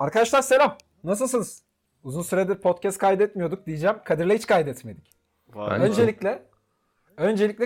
Arkadaşlar 0.00 0.42
selam. 0.42 0.76
Nasılsınız? 1.04 1.62
Uzun 2.04 2.22
süredir 2.22 2.54
podcast 2.54 2.98
kaydetmiyorduk 2.98 3.66
diyeceğim. 3.66 3.96
Kadir'le 4.04 4.30
hiç 4.30 4.46
kaydetmedik. 4.46 5.10
Vay. 5.54 5.80
Öncelikle 5.80 6.42
öncelikle 7.16 7.64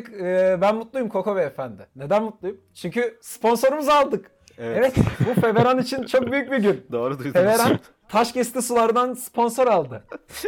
e, 0.52 0.60
ben 0.60 0.75
mutluyum 0.75 1.08
Koko 1.08 1.36
Beyefendi. 1.36 1.86
Neden 1.97 2.23
mutluyum? 2.23 2.60
Çünkü 2.75 3.18
sponsorumuzu 3.23 3.91
aldık. 3.91 4.31
Evet. 4.58 4.76
Evet, 4.78 4.94
bu 5.20 5.41
Feveran 5.41 5.78
için 5.78 6.02
çok 6.02 6.33
büyük 6.33 6.50
bir 6.52 6.58
gün. 6.58 6.86
Doğru 6.92 7.18
duydunuz. 7.18 7.33
Feveran 7.33 7.78
taş 8.09 8.32
kesti 8.32 8.62
sulardan 8.62 9.14
sponsor 9.14 9.66
aldı. 9.66 10.05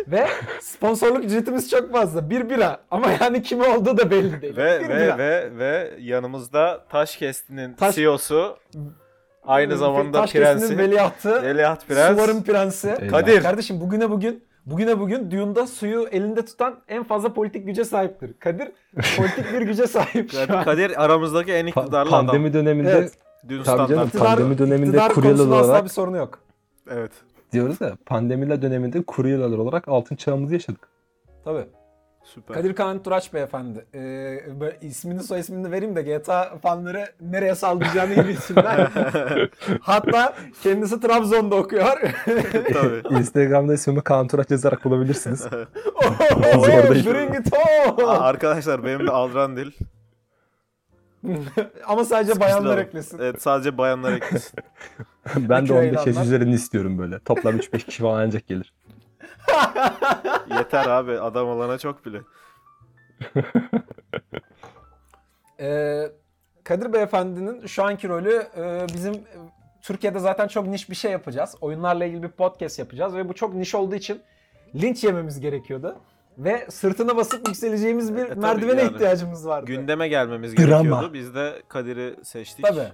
Ve 0.09 0.29
sponsorluk 0.61 1.25
ücretimiz 1.25 1.71
çok 1.71 1.93
fazla. 1.93 2.30
Bir 2.30 2.50
bira. 2.50 2.80
Ama 2.91 3.07
yani 3.21 3.43
kime 3.43 3.68
olduğu 3.68 3.98
da 3.98 4.11
belli 4.11 4.43
değil. 4.43 4.57
Ve 4.57 4.80
bir 4.80 4.89
ve 4.89 5.05
bira. 5.07 5.18
ve 5.18 5.59
ve 5.59 5.95
yanımızda 5.98 6.87
Taşkesti'nin 6.89 7.75
Taş- 7.75 7.95
CEO'su 7.95 8.59
aynı 9.47 9.77
zamanda 9.77 10.21
Taş 10.21 10.33
prensi 10.33 10.79
veliahtı. 10.79 11.43
Veliaht 11.43 11.87
Prens 11.89 12.19
Suların 12.19 12.43
prensi. 12.43 12.89
Eyvah. 13.01 13.11
Kadir. 13.11 13.43
Kardeşim 13.43 13.81
bugüne 13.81 14.11
bugün 14.11 14.45
bugüne 14.67 14.99
bugün 15.00 15.31
Dune'da 15.31 15.67
suyu 15.67 16.09
elinde 16.13 16.45
tutan 16.45 16.75
en 16.89 17.04
fazla 17.04 17.35
politik 17.35 17.67
güce 17.67 17.85
sahiptir. 17.85 18.32
Kadir 18.39 18.68
politik 19.17 19.53
bir 19.53 19.61
güce 19.61 19.87
sahip 19.87 20.31
an. 20.51 20.64
Kadir 20.64 21.04
aramızdaki 21.04 21.53
en 21.53 21.67
Pa- 21.67 21.68
iktidarlı 21.68 22.11
pandemi 22.11 22.49
adam. 22.51 22.53
döneminde 22.53 22.90
Evet. 22.93 23.13
Dün 23.49 23.63
Tabii 23.63 23.89
canım. 23.89 24.07
İktidar, 24.07 24.27
Pandemi 24.27 24.59
döneminde 24.59 24.96
kuryeler 25.09 25.14
konusunda 25.14 25.57
asla 25.57 25.67
olarak- 25.67 25.85
bir 25.85 25.89
sorunu 25.90 26.17
yok. 26.17 26.39
Evet. 26.90 27.11
diyoruz 27.53 27.81
ya 27.81 27.93
pandemiyle 28.07 28.63
döneminde 28.63 29.03
kuryeler 29.03 29.59
olarak 29.59 29.89
altın 29.89 30.17
çağımızı 30.17 30.54
yaşadık. 30.54 30.89
Tabii. 31.45 31.65
Süper. 32.34 32.56
Kadir 32.56 32.75
Kaan 32.75 33.03
Turaç 33.03 33.34
beyefendi. 33.34 33.86
Ee, 33.94 34.00
böyle 34.61 34.78
ismini 34.83 35.22
soy 35.22 35.41
ismini 35.41 35.64
de 35.64 35.70
vereyim 35.70 35.97
de 35.97 36.03
GTA 36.03 36.58
fanları 36.58 37.06
nereye 37.20 37.55
saldıracağını 37.55 38.14
iyi 38.14 38.28
bilsinler. 38.28 38.89
Hatta 39.80 40.34
kendisi 40.62 41.00
Trabzon'da 41.00 41.55
okuyor. 41.55 41.86
Tabii. 42.72 43.03
Instagram'da 43.19 43.75
ismimi 43.75 44.00
Kaan 44.03 44.28
Turaç 44.28 44.50
yazarak 44.50 44.84
bulabilirsiniz. 44.84 45.47
oh, 45.95 46.67
bring 47.06 47.34
it 47.41 47.53
Aa, 47.55 47.91
on. 47.91 48.20
Arkadaşlar 48.23 48.84
benim 48.84 49.06
de 49.06 49.11
Aldran 49.11 49.56
Dil. 49.56 49.70
Ama 51.86 52.05
sadece 52.05 52.41
bayanlar 52.41 52.56
Sıkıştıralım. 52.56 52.89
eklesin. 52.89 53.19
Evet 53.19 53.42
sadece 53.42 53.79
bayanlar 53.79 54.12
eklesin. 54.12 54.58
ben 55.36 55.62
de 55.62 55.67
kilo 55.67 55.79
15 55.79 56.06
yaş 56.06 56.27
üzerini 56.27 56.55
istiyorum 56.55 56.98
böyle. 56.98 57.19
Toplam 57.19 57.56
3-5 57.56 57.79
kişi 57.79 58.03
falan 58.03 58.20
ancak 58.27 58.47
gelir. 58.47 58.73
Yeter 60.58 60.86
abi 60.86 61.20
adam 61.20 61.48
olana 61.48 61.78
çok 61.78 62.06
bile. 62.06 62.20
Ee, 65.61 66.11
Kadir 66.64 66.92
Beyefendi'nin 66.92 67.67
şu 67.67 67.84
anki 67.84 68.08
rolü 68.08 68.47
e, 68.56 68.86
bizim 68.94 69.14
e, 69.14 69.36
Türkiye'de 69.83 70.19
zaten 70.19 70.48
çok 70.48 70.67
niş 70.67 70.91
bir 70.91 70.94
şey 70.94 71.12
yapacağız. 71.12 71.55
Oyunlarla 71.61 72.05
ilgili 72.05 72.22
bir 72.22 72.28
podcast 72.28 72.78
yapacağız 72.78 73.14
ve 73.14 73.28
bu 73.28 73.34
çok 73.34 73.55
niş 73.55 73.74
olduğu 73.74 73.94
için 73.94 74.22
linç 74.74 75.05
yememiz 75.05 75.41
gerekiyordu. 75.41 75.97
Ve 76.39 76.67
sırtına 76.70 77.17
basıp 77.17 77.48
yükseleceğimiz 77.48 78.17
bir 78.17 78.28
tabii 78.28 78.41
merdivene 78.41 78.80
yani. 78.83 78.92
ihtiyacımız 78.94 79.47
vardı. 79.47 79.67
Gündeme 79.67 80.08
gelmemiz 80.08 80.56
Drama. 80.56 80.70
gerekiyordu. 80.70 81.14
Biz 81.14 81.34
de 81.34 81.62
Kadir'i 81.69 82.24
seçtik. 82.24 82.64
Tabii. 82.64 82.89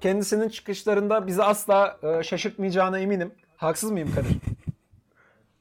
Kendisinin 0.00 0.48
çıkışlarında 0.48 1.26
bizi 1.26 1.42
asla 1.42 1.96
e, 2.02 2.22
şaşırtmayacağına 2.22 2.98
eminim. 2.98 3.34
Haksız 3.56 3.90
mıyım 3.90 4.14
Kadir? 4.14 4.36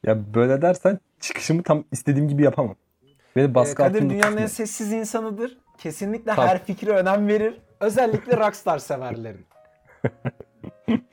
Ya 0.08 0.34
böyle 0.34 0.62
dersen 0.62 1.00
çıkışımı 1.20 1.64
tam 1.64 1.84
istediğim 1.92 2.28
gibi 2.28 2.44
yapamam. 2.44 2.76
Beni 3.36 3.46
Ee, 3.46 3.56
baskı 3.56 3.76
Kadir 3.76 3.96
altında 3.96 4.10
dünyanın 4.14 4.38
en 4.38 4.46
sessiz 4.46 4.92
insanıdır. 4.92 5.58
Kesinlikle 5.78 6.36
Tabii. 6.36 6.48
her 6.48 6.66
fikre 6.66 6.92
önem 6.92 7.28
verir. 7.28 7.62
Özellikle 7.80 8.38
rockstar 8.38 8.80
severlerin. 8.80 9.46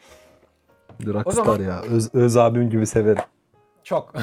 Rockstar 1.06 1.32
zaman- 1.44 1.60
ya. 1.62 1.82
Öz, 1.82 2.14
öz 2.14 2.36
abim 2.36 2.70
gibi 2.70 2.86
severim. 2.86 3.22
Çok. 3.84 4.14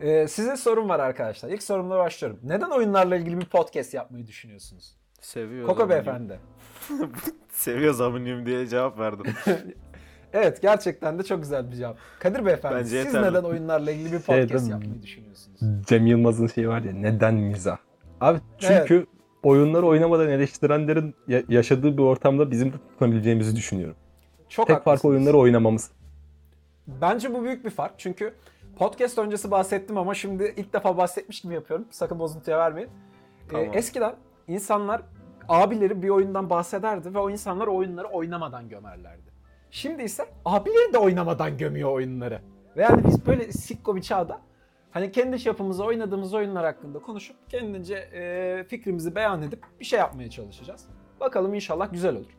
Ee, 0.00 0.28
size 0.28 0.56
sorum 0.56 0.88
var 0.88 1.00
arkadaşlar. 1.00 1.50
İlk 1.50 1.62
sorumla 1.62 1.98
başlıyorum. 1.98 2.40
Neden 2.42 2.70
oyunlarla 2.70 3.16
ilgili 3.16 3.40
bir 3.40 3.46
podcast 3.46 3.94
yapmayı 3.94 4.26
düşünüyorsunuz? 4.26 4.96
Seviyoruz. 5.20 5.66
Koko 5.66 5.82
aminyum. 5.82 6.04
beyefendi. 6.06 6.38
Seviyoruz 7.52 8.00
aminyum 8.00 8.46
diye 8.46 8.66
cevap 8.66 8.98
verdim. 8.98 9.34
Evet 10.32 10.62
gerçekten 10.62 11.18
de 11.18 11.22
çok 11.22 11.42
güzel 11.42 11.70
bir 11.70 11.76
cevap. 11.76 11.96
Kadir 12.20 12.46
beyefendi 12.46 12.74
Bence 12.76 12.84
siz 12.88 12.92
yeterli. 13.14 13.26
neden 13.26 13.42
oyunlarla 13.42 13.90
ilgili 13.90 14.12
bir 14.12 14.20
Şey, 14.22 14.40
podcast 14.40 14.66
mi? 14.66 14.70
yapmayı 14.72 15.02
düşünüyorsunuz? 15.02 15.58
Cem 15.86 16.06
Yılmaz'ın 16.06 16.46
şeyi 16.46 16.68
var 16.68 16.82
ya 16.82 16.92
neden 16.92 17.34
mizah? 17.34 17.76
Abi 18.20 18.38
çünkü 18.58 19.06
oyunları 19.42 19.86
oynamadan 19.86 20.28
eleştirenlerin 20.28 21.14
ya- 21.28 21.42
yaşadığı 21.48 21.96
bir 21.98 22.02
ortamda 22.02 22.50
bizim 22.50 22.72
de 22.72 22.76
tutunabileceğimizi 22.76 23.56
düşünüyorum. 23.56 23.96
Çok 24.48 24.66
Tek 24.66 24.74
farkı 24.76 24.90
haklısınız. 24.90 25.14
oyunları 25.14 25.36
oynamamız. 25.38 25.90
Bence 26.86 27.34
bu 27.34 27.44
büyük 27.44 27.64
bir 27.64 27.70
fark. 27.70 27.92
Çünkü 27.98 28.34
podcast 28.76 29.18
öncesi 29.18 29.50
bahsettim 29.50 29.98
ama 29.98 30.14
şimdi 30.14 30.54
ilk 30.56 30.72
defa 30.72 30.96
bahsetmiş 30.96 31.40
gibi 31.40 31.54
yapıyorum. 31.54 31.86
Sakın 31.90 32.18
bozuntuya 32.18 32.58
vermeyin. 32.58 32.88
Ee, 32.88 33.48
Tamam. 33.50 33.66
eskiden 33.72 34.14
insanlar 34.48 35.02
abileri 35.48 36.02
bir 36.02 36.08
oyundan 36.08 36.50
bahsederdi 36.50 37.14
ve 37.14 37.18
o 37.18 37.30
insanlar 37.30 37.66
o 37.66 37.74
oyunları 37.76 38.06
oynamadan 38.08 38.68
gömerlerdi. 38.68 39.31
Şimdi 39.72 40.02
ise 40.02 40.24
abileri 40.44 40.92
de 40.92 40.98
oynamadan 40.98 41.58
gömüyor 41.58 41.92
oyunları. 41.92 42.40
Ve 42.76 42.82
yani 42.82 43.04
biz 43.06 43.26
böyle 43.26 43.52
sikko 43.52 43.96
bir 43.96 44.02
çağda 44.02 44.40
hani 44.90 45.12
kendi 45.12 45.38
çapımızda 45.40 45.84
oynadığımız 45.84 46.34
oyunlar 46.34 46.64
hakkında 46.64 46.98
konuşup 46.98 47.36
kendince 47.48 47.94
e, 47.94 48.64
fikrimizi 48.68 49.14
beyan 49.14 49.42
edip 49.42 49.62
bir 49.80 49.84
şey 49.84 49.98
yapmaya 49.98 50.30
çalışacağız. 50.30 50.84
Bakalım 51.20 51.54
inşallah 51.54 51.92
güzel 51.92 52.16
olur. 52.16 52.36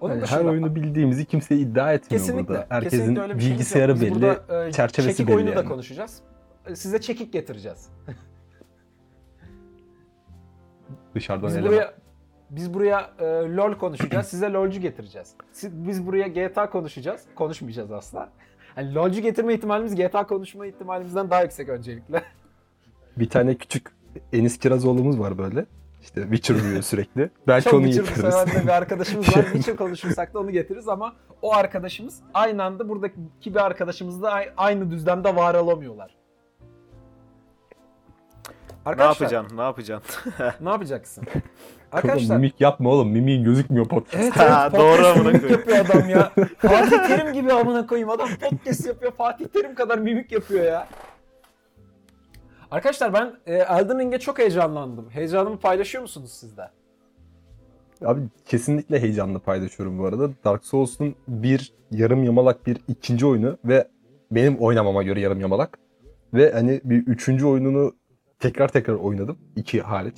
Onun 0.00 0.14
Yani 0.14 0.26
her 0.26 0.44
oyunu 0.44 0.74
bildiğimizi 0.74 1.24
kimse 1.24 1.56
iddia 1.56 1.92
etmiyor 1.92 2.20
Kesinlikle. 2.20 2.48
burada. 2.48 2.66
Herkesin 2.68 2.98
kesinlikle 2.98 3.22
öyle 3.22 3.34
bir 3.34 3.40
şeyimiz 3.40 3.58
bilgisayarı. 3.58 3.94
Biz 3.94 4.02
belli, 4.02 4.14
burada, 4.14 4.66
e, 4.66 4.72
çerçevesi 4.72 5.16
çekik 5.16 5.28
belli 5.28 5.36
oyunu 5.36 5.50
da 5.50 5.54
yani. 5.54 5.68
konuşacağız. 5.68 6.20
E, 6.66 6.76
Size 6.76 7.00
çekik 7.00 7.32
getireceğiz. 7.32 7.88
dışarıdan 11.14 11.48
Biz 11.48 11.56
eleman. 11.56 11.72
buraya 11.72 11.94
biz 12.50 12.74
buraya 12.74 13.10
e, 13.18 13.24
LoL 13.56 13.74
konuşacağız. 13.74 14.26
Size 14.26 14.52
LoL'cu 14.52 14.80
getireceğiz. 14.80 15.34
Siz- 15.52 15.86
Biz 15.88 16.06
buraya 16.06 16.26
GTA 16.28 16.70
konuşacağız. 16.70 17.22
Konuşmayacağız 17.34 17.92
asla. 17.92 18.28
Yani 18.76 18.94
LoL'cu 18.94 19.20
getirme 19.20 19.54
ihtimalimiz 19.54 19.94
GTA 19.94 20.26
konuşma 20.26 20.66
ihtimalimizden 20.66 21.30
daha 21.30 21.42
yüksek 21.42 21.68
öncelikle. 21.68 22.22
Bir 23.16 23.28
tane 23.28 23.54
küçük 23.54 23.92
Enis 24.32 24.58
Kirazoğlu'muz 24.58 25.20
var 25.20 25.38
böyle. 25.38 25.66
İşte 26.02 26.22
Witcher 26.22 26.54
oynuyor 26.54 26.82
sürekli. 26.82 27.30
Belki 27.46 27.64
Çok 27.64 27.74
onu 27.74 27.86
getiririz. 27.86 28.34
de 28.56 28.62
bir 28.62 28.68
arkadaşımız 28.68 29.28
var. 29.36 29.42
Witcher 29.52 29.76
konuşursak 29.76 30.34
da 30.34 30.38
onu 30.38 30.50
getiririz 30.50 30.88
ama 30.88 31.12
o 31.42 31.54
arkadaşımız 31.54 32.20
aynı 32.34 32.64
anda 32.64 32.88
buradaki 32.88 33.16
bir 33.46 33.64
arkadaşımızla 33.66 34.30
ay- 34.30 34.52
aynı 34.56 34.90
düzlemde 34.90 35.36
var 35.36 35.54
olamıyorlar. 35.54 36.14
Ne 38.86 38.90
Arkadaşlar, 38.90 39.24
yapacaksın? 39.26 39.56
Ne 39.56 39.62
yapacaksın? 39.62 40.32
Ne 40.60 40.68
yapacaksın? 40.70 41.22
Oğlum, 41.32 41.42
Arkadaşlar 41.92 42.36
mimik 42.36 42.60
yapma 42.60 42.90
oğlum. 42.90 43.08
Mimiğin 43.10 43.44
gözükmüyor 43.44 43.88
podcast. 43.88 44.16
Evet 44.24 44.36
Ha, 44.36 44.68
evet 44.70 44.80
doğru 44.80 44.96
podcast 44.96 45.18
amına 45.18 45.40
koyayım. 45.40 45.50
yapıyor 45.58 45.78
adam 45.78 46.08
ya. 46.08 46.32
Fatih 46.58 47.06
Terim 47.08 47.32
gibi 47.32 47.52
amına 47.52 47.86
koyayım 47.86 48.10
adam 48.10 48.28
podcast 48.40 48.86
yapıyor. 48.86 49.12
Fatih 49.12 49.46
Terim 49.46 49.74
kadar 49.74 49.98
mimik 49.98 50.32
yapıyor 50.32 50.64
ya. 50.64 50.88
Arkadaşlar 52.70 53.12
ben 53.12 53.32
e, 53.46 53.54
Elden 53.54 53.98
Ring'e 53.98 54.18
çok 54.18 54.38
heyecanlandım. 54.38 55.10
Heyecanımı 55.10 55.58
paylaşıyor 55.58 56.02
musunuz 56.02 56.32
siz 56.32 56.56
de? 56.56 56.70
Abi 58.04 58.20
kesinlikle 58.46 59.02
heyecanla 59.02 59.38
paylaşıyorum 59.38 59.98
bu 59.98 60.06
arada. 60.06 60.30
Dark 60.44 60.64
Souls'un 60.64 61.14
bir 61.28 61.72
yarım 61.90 62.24
yamalak 62.24 62.66
bir 62.66 62.78
ikinci 62.88 63.26
oyunu 63.26 63.58
ve 63.64 63.88
benim 64.30 64.56
oynamama 64.56 65.02
göre 65.02 65.20
yarım 65.20 65.40
yamalak. 65.40 65.78
Ve 66.34 66.52
hani 66.52 66.80
bir 66.84 67.06
üçüncü 67.06 67.46
oyununu 67.46 67.92
tekrar 68.40 68.68
tekrar 68.68 68.94
oynadım. 68.94 69.38
iki 69.56 69.80
hariç. 69.80 70.16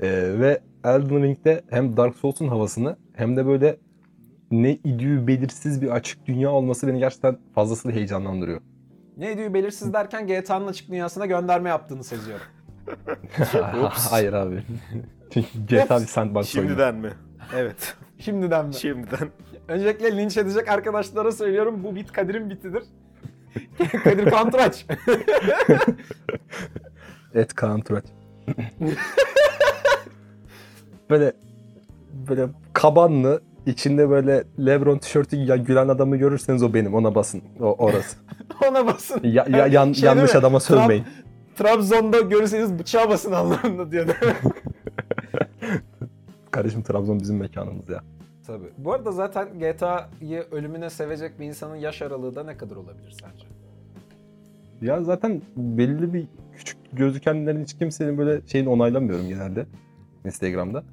Ee, 0.00 0.08
ve 0.40 0.60
Elden 0.84 1.22
Ring'de 1.22 1.62
hem 1.70 1.96
Dark 1.96 2.16
Souls'un 2.16 2.48
havasını 2.48 2.96
hem 3.12 3.36
de 3.36 3.46
böyle 3.46 3.76
ne 4.50 4.72
idüğü 4.72 5.26
belirsiz 5.26 5.82
bir 5.82 5.88
açık 5.88 6.26
dünya 6.26 6.50
olması 6.50 6.88
beni 6.88 6.98
gerçekten 6.98 7.38
fazlasıyla 7.54 7.96
heyecanlandırıyor. 7.96 8.60
Ne 9.16 9.38
diyor 9.38 9.54
belirsiz 9.54 9.92
derken 9.92 10.26
GTA'nın 10.26 10.66
açık 10.66 10.88
dünyasına 10.88 11.26
gönderme 11.26 11.68
yaptığını 11.68 12.04
seziyorum. 12.04 12.46
Hayır 14.10 14.32
abi. 14.32 14.62
Çünkü 15.30 15.48
GTA 15.68 16.00
bir 16.00 16.06
sandbox 16.06 16.56
oyunu. 16.56 16.68
Şimdiden 16.68 16.94
mi? 16.94 17.10
Evet. 17.56 17.94
Şimdiden 18.18 18.66
mi? 18.66 18.74
Şimdiden. 18.74 19.28
Öncelikle 19.68 20.16
linç 20.16 20.36
edecek 20.36 20.68
arkadaşlara 20.68 21.32
söylüyorum 21.32 21.80
bu 21.84 21.94
bit 21.94 22.12
Kadir'in 22.12 22.50
bitidir. 22.50 22.82
Kadir 24.04 24.30
Kantraç. 24.30 24.86
Et 27.34 27.54
Kaan 27.54 27.80
Turaç. 27.80 28.04
böyle 31.10 31.32
böyle 32.28 32.48
kabanlı 32.72 33.40
içinde 33.66 34.10
böyle 34.10 34.44
Lebron 34.58 34.98
tişörtü 34.98 35.36
giyen 35.36 35.64
gülen 35.64 35.88
adamı 35.88 36.16
görürseniz 36.16 36.62
o 36.62 36.74
benim 36.74 36.94
ona 36.94 37.14
basın. 37.14 37.42
O 37.60 37.64
orası. 37.84 38.16
Ona 38.70 38.86
basın. 38.86 39.20
Ya, 39.24 39.46
ya- 39.50 39.66
yan- 39.66 39.92
Şey 39.92 40.06
yanlış 40.06 40.34
adama 40.34 40.60
sövmeyin. 40.60 41.04
Trabzon'da 41.56 42.20
görürseniz 42.20 42.78
bıçağa 42.78 43.08
basın 43.08 43.32
anlamında 43.32 43.90
diyor? 43.92 44.06
Kardeşim 46.50 46.82
Trabzon 46.82 47.20
bizim 47.20 47.36
mekanımız 47.36 47.88
ya. 47.88 48.00
Tabii. 48.46 48.68
Bu 48.78 48.92
arada 48.92 49.12
zaten 49.12 49.48
GTA'yı 49.58 50.44
ölümüne 50.50 50.90
sevecek 50.90 51.40
bir 51.40 51.46
insanın 51.46 51.74
yaş 51.76 52.02
aralığı 52.02 52.34
da 52.34 52.44
ne 52.44 52.56
kadar 52.56 52.76
olabilir 52.76 53.16
sence? 53.20 53.46
Ya 54.82 55.02
zaten 55.04 55.42
belli 55.56 56.14
bir 56.14 56.26
gözükenlerin 56.96 57.62
hiç 57.62 57.78
kimsenin 57.78 58.18
böyle 58.18 58.40
şeyini 58.46 58.68
onaylamıyorum 58.68 59.28
genelde 59.28 59.66
Instagram'da. 60.24 60.84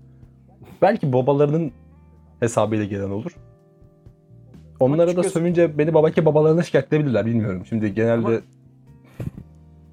Belki 0.82 1.14
babalarının 1.14 1.72
hesabıyla 2.40 2.86
gelen 2.86 3.10
olur. 3.10 3.32
Onlara 4.80 5.08
da 5.08 5.22
göz- 5.22 5.32
sövünce 5.34 5.78
beni 5.78 5.94
babaki 5.94 6.26
babalarına 6.26 6.64
şikayetleyebilirler 6.64 7.26
bilmiyorum. 7.26 7.66
Şimdi 7.70 7.94
genelde 7.94 8.28
Ama- 8.28 8.42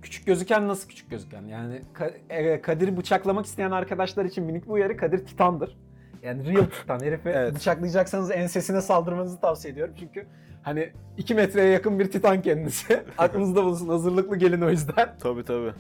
Küçük 0.03 0.27
gözüken 0.27 0.69
nasıl 0.69 0.89
küçük 0.89 1.11
gözüken? 1.11 1.43
Yani 1.45 1.83
Ka- 1.95 2.13
e, 2.31 2.61
Kadir'i 2.61 2.97
bıçaklamak 2.97 3.47
isteyen 3.47 3.71
arkadaşlar 3.71 4.25
için 4.25 4.45
minik 4.45 4.65
bir 4.67 4.71
uyarı 4.71 4.97
Kadir 4.97 5.19
Titan'dır. 5.27 5.77
Yani 6.23 6.47
real 6.55 6.65
Titan. 6.81 7.01
Herifi 7.01 7.29
Evet. 7.29 7.55
bıçaklayacaksanız 7.55 8.31
ensesine 8.31 8.81
saldırmanızı 8.81 9.41
tavsiye 9.41 9.73
ediyorum. 9.73 9.95
Çünkü 9.99 10.27
hani 10.63 10.91
2 11.19 11.35
metreye 11.35 11.69
yakın 11.69 11.99
bir 11.99 12.11
Titan 12.11 12.43
kendisi. 12.43 13.03
Aklınızda 13.19 13.65
bulunsun. 13.65 13.89
Hazırlıklı 13.89 14.37
gelin 14.37 14.61
o 14.61 14.71
yüzden. 14.71 15.15
Tabii 15.21 15.45
tabii. 15.45 15.73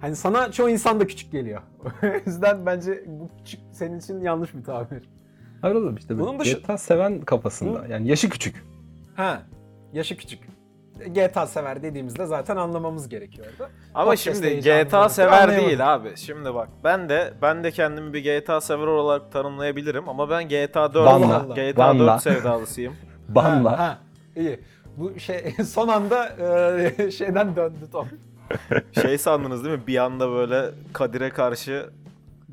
Hani 0.00 0.16
sana 0.16 0.52
çoğu 0.52 0.68
insan 0.70 1.00
da 1.00 1.06
küçük 1.06 1.32
geliyor. 1.32 1.62
o 2.02 2.06
yüzden 2.26 2.66
bence 2.66 3.04
bu 3.06 3.30
küçük 3.38 3.60
senin 3.72 3.98
için 3.98 4.20
yanlış 4.20 4.54
bir 4.54 4.64
tabir. 4.64 5.08
Hayır 5.62 5.74
oğlum 5.74 5.96
işte 5.96 6.18
Bunun 6.18 6.38
dışı- 6.38 6.58
GTA 6.58 6.78
seven 6.78 7.20
kafasında. 7.20 7.86
Yani 7.86 8.08
yaşı 8.08 8.28
küçük. 8.30 8.64
Ha, 9.16 9.42
yaşı 9.92 10.16
küçük. 10.16 10.48
GTA 11.14 11.46
sever 11.46 11.82
dediğimizde 11.82 12.26
zaten 12.26 12.56
anlamamız 12.56 13.08
gerekiyordu. 13.08 13.68
Ama 13.94 14.10
Podcast'te 14.10 14.50
şimdi 14.50 14.60
GTA 14.60 14.98
olması 14.98 15.14
sever 15.14 15.32
anlayamadım. 15.32 15.66
değil 15.68 15.94
abi. 15.94 16.16
Şimdi 16.16 16.54
bak 16.54 16.68
ben 16.84 17.08
de 17.08 17.34
ben 17.42 17.64
de 17.64 17.70
kendimi 17.70 18.12
bir 18.12 18.24
GTA 18.40 18.60
sever 18.60 18.86
olarak 18.86 19.32
tanımlayabilirim 19.32 20.08
ama 20.08 20.30
ben 20.30 20.48
GTA 20.48 20.94
4 20.94 21.06
Banla, 21.06 21.38
GTA 21.54 21.76
banla. 21.76 22.12
4 22.14 22.22
sevdalısıyım. 22.22 22.96
Banla. 23.28 23.72
Ha, 23.72 23.78
ha, 23.78 23.98
iyi. 24.36 24.60
Bu 24.96 25.18
şey 25.20 25.54
son 25.66 25.88
anda 25.88 26.28
e, 26.98 27.10
şeyden 27.18 27.56
döndü 27.56 27.90
Tom. 27.92 28.08
Şey 29.02 29.18
sandınız 29.18 29.64
değil 29.64 29.74
mi? 29.78 29.86
Bir 29.86 29.98
anda 29.98 30.30
böyle 30.30 30.70
Kadir'e 30.92 31.30
karşı 31.30 31.90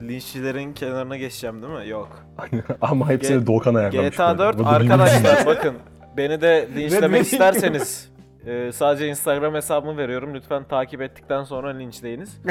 linççilerin 0.01 0.73
kenarına 0.73 1.17
geçeceğim 1.17 1.61
değil 1.61 1.73
mi? 1.73 1.89
Yok. 1.89 2.19
Ama 2.81 3.09
hepsini 3.09 3.39
G- 3.39 3.47
Doğukan 3.47 3.75
ayarlamış. 3.75 4.09
GTA 4.09 4.37
böyle. 4.37 4.39
4 4.39 4.57
Bu 4.59 4.65
da 4.65 4.69
arkadaşlar 4.69 5.45
bakın 5.45 5.75
beni 6.17 6.41
de 6.41 6.67
linçlemek 6.75 7.21
isterseniz 7.21 8.11
e, 8.45 8.71
sadece 8.71 9.07
Instagram 9.07 9.53
hesabımı 9.53 9.97
veriyorum. 9.97 10.33
Lütfen 10.33 10.63
takip 10.63 11.01
ettikten 11.01 11.43
sonra 11.43 11.69
linçleyiniz. 11.69 12.41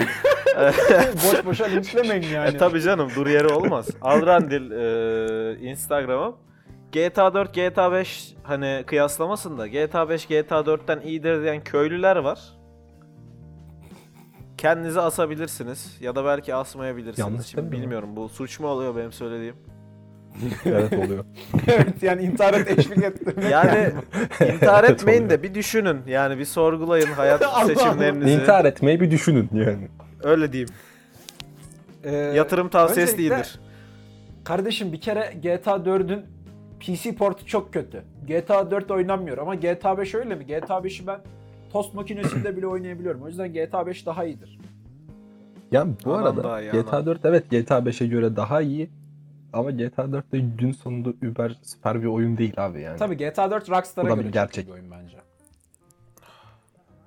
Boş 1.14 1.44
boşa 1.46 1.64
linçlemeyin 1.64 2.28
yani. 2.34 2.48
E 2.48 2.56
tabi 2.56 2.80
canım 2.82 3.10
dur 3.16 3.26
yeri 3.26 3.46
olmaz. 3.46 3.88
Alrandil 4.02 4.70
e, 4.70 5.60
Instagram'ım. 5.70 6.36
GTA 6.92 7.34
4, 7.34 7.54
GTA 7.54 7.92
5 7.92 8.34
hani 8.42 8.84
kıyaslamasın 8.86 9.58
da 9.58 9.66
GTA 9.66 10.08
5 10.08 10.26
GTA 10.26 10.60
4'ten 10.60 11.00
iyidir 11.00 11.42
diyen 11.42 11.64
köylüler 11.64 12.16
var. 12.16 12.38
Kendinizi 14.64 15.00
asabilirsiniz 15.00 15.96
ya 16.00 16.16
da 16.16 16.24
belki 16.24 16.54
asmayabilirsiniz. 16.54 17.18
Yanlış 17.18 17.46
Şimdi 17.46 17.62
değil 17.62 17.72
mi? 17.74 17.82
bilmiyorum 17.82 18.16
bu 18.16 18.28
suç 18.28 18.60
mu 18.60 18.66
oluyor 18.68 18.96
benim 18.96 19.12
söylediğim. 19.12 19.56
evet 20.64 20.92
oluyor. 20.92 21.24
evet 21.66 22.02
yani 22.02 22.22
intihara 22.22 22.64
teşvik 22.64 22.98
ettirmek. 23.04 23.50
Yani 23.50 23.92
intihar 24.54 24.84
Evet, 24.88 24.90
etmeyin 24.90 25.20
oluyor. 25.24 25.38
de 25.38 25.42
bir 25.42 25.54
düşünün. 25.54 26.00
Yani 26.06 26.38
bir 26.38 26.44
sorgulayın 26.44 27.06
hayat 27.06 27.66
seçimlerinizi. 27.66 28.30
İntihar 28.32 28.64
etmeyi 28.64 29.00
bir 29.00 29.10
düşünün 29.10 29.48
yani. 29.52 29.88
Öyle 30.22 30.52
diyeyim. 30.52 30.68
Ee, 32.04 32.12
Yatırım 32.16 32.68
tavsiyesi 32.68 33.12
öncelikle- 33.12 33.34
değildir. 33.36 33.60
Kardeşim 34.44 34.92
bir 34.92 35.00
kere 35.00 35.34
GTA 35.42 35.76
4'ün 35.76 36.22
PC 36.80 37.14
portu 37.14 37.46
çok 37.46 37.72
kötü. 37.72 38.02
GTA 38.26 38.70
4 38.70 38.90
oynanmıyor 38.90 39.38
ama 39.38 39.54
GTA 39.54 39.98
5 39.98 40.14
öyle 40.14 40.34
mi? 40.34 40.46
GTA 40.46 40.78
5'i 40.78 41.06
ben 41.06 41.20
tost 41.74 41.94
makinesinde 41.94 42.56
bile 42.56 42.66
oynayabiliyorum. 42.66 43.22
O 43.22 43.28
yüzden 43.28 43.52
GTA 43.52 43.86
5 43.86 44.06
daha 44.06 44.24
iyidir. 44.24 44.58
Yani 45.72 45.92
bu 46.04 46.14
Anam 46.14 46.38
arada 46.38 46.60
iyi, 46.60 46.70
GTA 46.70 46.96
anam. 46.96 47.06
4 47.06 47.24
evet 47.24 47.50
GTA 47.50 47.78
5'e 47.78 48.06
göre 48.06 48.36
daha 48.36 48.60
iyi. 48.60 48.90
Ama 49.52 49.70
GTA 49.70 50.12
4 50.12 50.32
de 50.32 50.38
gün 50.38 50.72
sonunda 50.72 51.08
über 51.22 51.56
süper 51.62 52.02
bir 52.02 52.06
oyun 52.06 52.38
değil 52.38 52.54
abi 52.56 52.80
yani. 52.80 52.98
Tabii 52.98 53.16
GTA 53.16 53.50
4 53.50 53.70
Rockstar'a 53.70 54.08
göre 54.14 54.24
bir 54.26 54.32
gerçek. 54.32 54.66
bir 54.66 54.72
oyun 54.72 54.90
bence. 54.90 55.16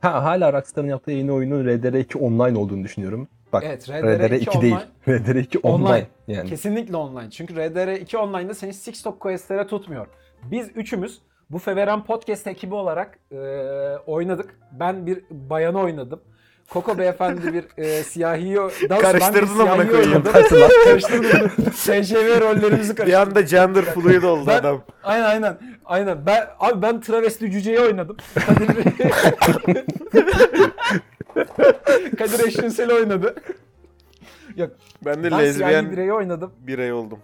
Ha, 0.02 0.24
hala 0.24 0.54
Rockstar'ın 0.54 0.88
yaptığı 0.88 1.12
yeni 1.12 1.32
oyunun 1.32 1.66
RDR2 1.66 2.18
online 2.18 2.58
olduğunu 2.60 2.84
düşünüyorum. 2.84 3.28
Bak 3.54 3.64
Evet, 3.66 3.90
RDR2 3.90 4.46
RDR2 4.46 4.62
değil. 4.62 4.76
online. 5.08 5.18
RDR2 5.18 5.60
online. 5.60 5.90
Online. 5.90 6.08
Yani. 6.28 6.50
Kesinlikle 6.50 6.96
online. 6.96 7.30
Çünkü 7.30 7.54
RDR2 7.54 8.18
Online'da 8.18 8.54
seni 8.54 8.74
Six 8.74 9.02
Top 9.02 9.20
Quest'lere 9.20 9.68
tutmuyor. 9.68 10.08
Biz 10.52 10.70
üçümüz 10.76 11.22
bu 11.50 11.60
Feveran 11.60 12.04
Podcast 12.04 12.48
ekibi 12.48 12.76
olarak 12.76 13.20
e, 13.32 13.38
oynadık. 14.06 14.60
Ben 14.72 15.06
bir 15.08 15.24
bayanı 15.32 15.80
oynadım. 15.82 16.22
Koko 16.70 16.98
beyefendi 16.98 17.54
bir 17.54 17.66
e, 17.84 18.04
ben 18.90 18.98
bir 18.98 19.04
Karıştırdın 19.04 19.60
amına 19.60 19.88
koyayım. 19.90 20.12
oynadım. 20.12 20.32
Karıştırdım. 20.34 21.72
SJV 21.74 22.42
rollerimizi 22.42 22.96
karıştırdım. 22.96 23.08
Bir 23.08 23.14
anda 23.14 23.42
gender 23.42 23.86
fluid 23.86 24.24
oldu 24.24 24.44
Ben- 24.48 24.60
adam. 24.60 24.84
Aynen 25.04 25.24
aynen. 25.24 25.58
Aynen. 25.86 26.26
Ben 26.26 26.48
abi 26.60 26.82
ben 26.82 27.02
travesti 27.02 27.52
cüceyi 27.52 27.80
oynadım. 27.80 28.18
Kadir 28.48 28.68
Kadir 32.18 32.48
eşcinsel 32.48 32.92
oynadı. 32.92 33.36
Yok. 34.56 34.72
Ben 35.06 35.16
de 35.16 35.24
Ben 35.24 35.30
siyahi 35.30 35.44
lezbiyen 35.46 35.92
bireyi 35.92 36.14
oynadım. 36.14 36.52
birey 36.60 36.94
oldum. 36.94 37.20